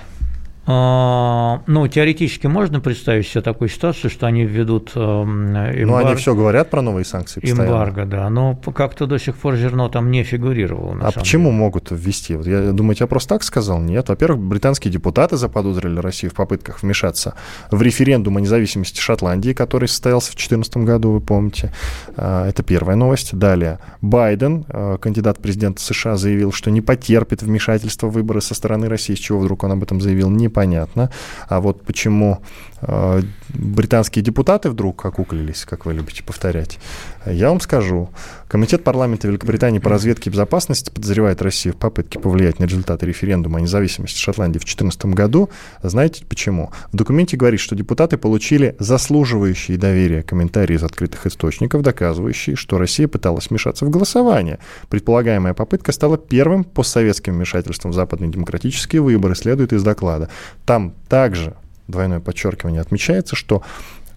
[0.64, 5.86] А, ну, теоретически можно представить себе такую ситуацию, что они введут эмбарго.
[5.86, 7.68] Ну, они все говорят про новые санкции постоянно.
[7.68, 10.96] Эмбарго, да, но как-то до сих пор зерно там не фигурировало.
[11.02, 11.56] а почему деле.
[11.56, 12.36] могут ввести?
[12.36, 13.80] Вот я думаю, я просто так сказал?
[13.80, 14.08] Нет.
[14.08, 17.34] Во-первых, британские депутаты заподозрили Россию в попытках вмешаться
[17.72, 21.72] в референдум о независимости Шотландии, который состоялся в 2014 году, вы помните.
[22.16, 23.34] А, это первая новость.
[23.36, 23.80] Далее.
[24.00, 29.14] Байден, а, кандидат президента США, заявил, что не потерпит вмешательства в выборы со стороны России.
[29.14, 30.30] С чего вдруг он об этом заявил?
[30.30, 31.08] Не непонятно.
[31.48, 32.38] А вот почему
[32.82, 36.78] э, британские депутаты вдруг окуклились, как вы любите повторять,
[37.26, 38.10] я вам скажу.
[38.48, 43.58] Комитет парламента Великобритании по разведке и безопасности подозревает Россию в попытке повлиять на результаты референдума
[43.58, 45.50] о независимости Шотландии в 2014 году.
[45.82, 46.72] Знаете почему?
[46.90, 53.08] В документе говорит, что депутаты получили заслуживающие доверия комментарии из открытых источников, доказывающие, что Россия
[53.08, 54.58] пыталась вмешаться в голосование.
[54.88, 60.28] Предполагаемая попытка стала первым постсоветским вмешательством в западные демократические выборы, следует из доклада.
[60.66, 61.54] Там также
[61.88, 63.62] двойное подчеркивание отмечается, что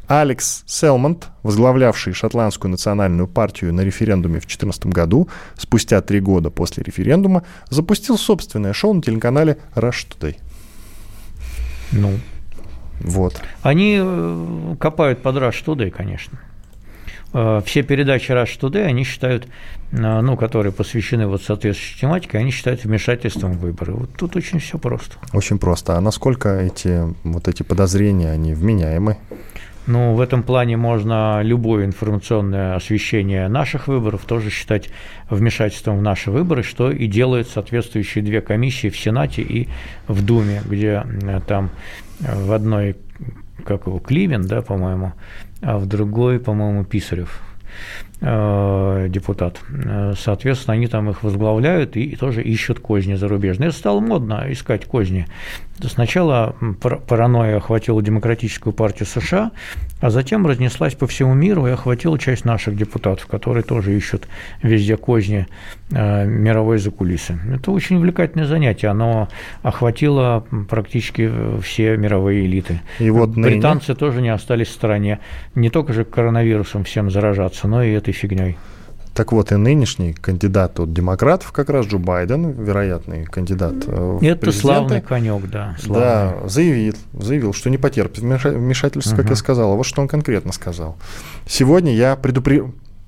[0.08, 5.28] Алекс Селмонт, возглавлявший шотландскую национальную партию на референдуме в 2014 году,
[5.58, 10.38] спустя три года после референдума, запустил собственное шоу на телеканале Rush Today.
[11.91, 12.20] Ну,
[12.99, 13.41] вот.
[13.62, 16.39] Они э, копают под Rush Today, конечно.
[17.34, 19.47] Э, все передачи Rush Today, они считают,
[19.91, 23.93] э, ну, которые посвящены вот соответствующей тематике, они считают вмешательством в выборы.
[23.93, 25.18] Вот тут очень все просто.
[25.34, 25.97] Очень просто.
[25.97, 29.18] А насколько эти вот эти подозрения, они вменяемы?
[29.88, 34.89] Ну, в этом плане можно любое информационное освещение наших выборов тоже считать
[35.29, 39.69] вмешательством в наши выборы, что и делают соответствующие две комиссии в Сенате и
[40.07, 41.69] в Думе, где э, там
[42.19, 42.95] в одной,
[43.63, 45.13] как его, Кливин, да, по-моему,
[45.61, 47.41] а в другой, по-моему, Писарев
[48.26, 49.59] депутат.
[49.69, 53.69] Э, соответственно, они там их возглавляют и тоже ищут козни зарубежные.
[53.69, 55.28] Это стало модно искать козни.
[55.82, 56.55] Сначала
[57.07, 59.51] паранойя охватила Демократическую партию США,
[59.99, 64.28] а затем разнеслась по всему миру и охватила часть наших депутатов, которые тоже ищут
[64.63, 65.47] везде козни
[65.91, 67.38] э, мировой закулисы.
[67.53, 69.28] Это очень увлекательное занятие, оно
[69.63, 71.30] охватило практически
[71.61, 72.82] все мировые элиты.
[72.99, 73.99] И вот Британцы ныне...
[73.99, 75.19] тоже не остались в стороне.
[75.55, 78.57] Не только же коронавирусом всем заражаться, но и этой фигней.
[79.13, 84.22] Так вот, и нынешний кандидат от демократов, как раз Джо Байден, вероятный кандидат э, в
[84.22, 85.78] Это президенты, славный конек, да.
[85.80, 86.03] Славный.
[86.03, 89.72] Да, заявил, заявил, что не потерпит вмеша- вмешательства, как я сказал.
[89.72, 90.97] А вот что он конкретно сказал.
[91.47, 92.66] Сегодня я предупре...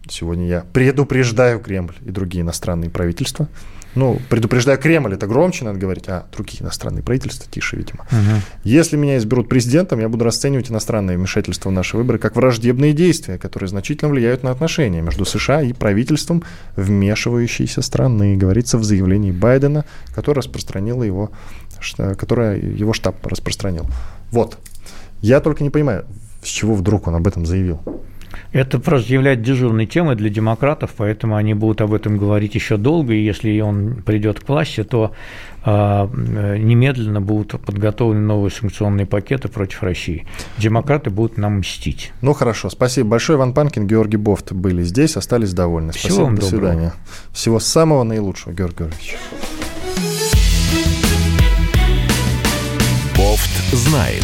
[0.10, 3.50] Сегодня я предупреждаю Кремль и другие иностранные правительства.
[3.98, 8.06] Ну, предупреждаю Кремль, это громче надо говорить, а другие иностранные правительства тише, видимо.
[8.12, 8.42] Мгм.
[8.64, 13.40] Если меня изберут президентом, я буду расценивать иностранные вмешательства в наши выборы как враждебные действия,
[13.40, 16.44] которые значительно влияют на отношения между США и правительством
[16.76, 19.84] вмешивающейся страны, говорится в заявлении Байдена,
[20.14, 21.32] которое распространило его,
[22.18, 23.88] которое его штаб распространил.
[24.30, 24.60] Вот.
[25.22, 26.06] Я только не понимаю,
[26.44, 27.82] с чего вдруг он об этом заявил.
[28.52, 33.14] Это просто является дежурной темой для демократов, поэтому они будут об этом говорить еще долго,
[33.14, 35.14] и если он придет к власти, то
[35.66, 40.26] э, немедленно будут подготовлены новые санкционные пакеты против России.
[40.58, 42.14] Демократы будут нам мстить.
[42.22, 43.38] Ну хорошо, спасибо большое.
[43.38, 45.92] Иван Панкин, Георгий Бофт были здесь, остались довольны.
[45.92, 46.60] Всего спасибо, вам до доброго.
[46.72, 46.94] свидания.
[47.32, 49.18] Всего самого наилучшего, Георгий Георгиевич.
[53.16, 54.24] Бофт знает.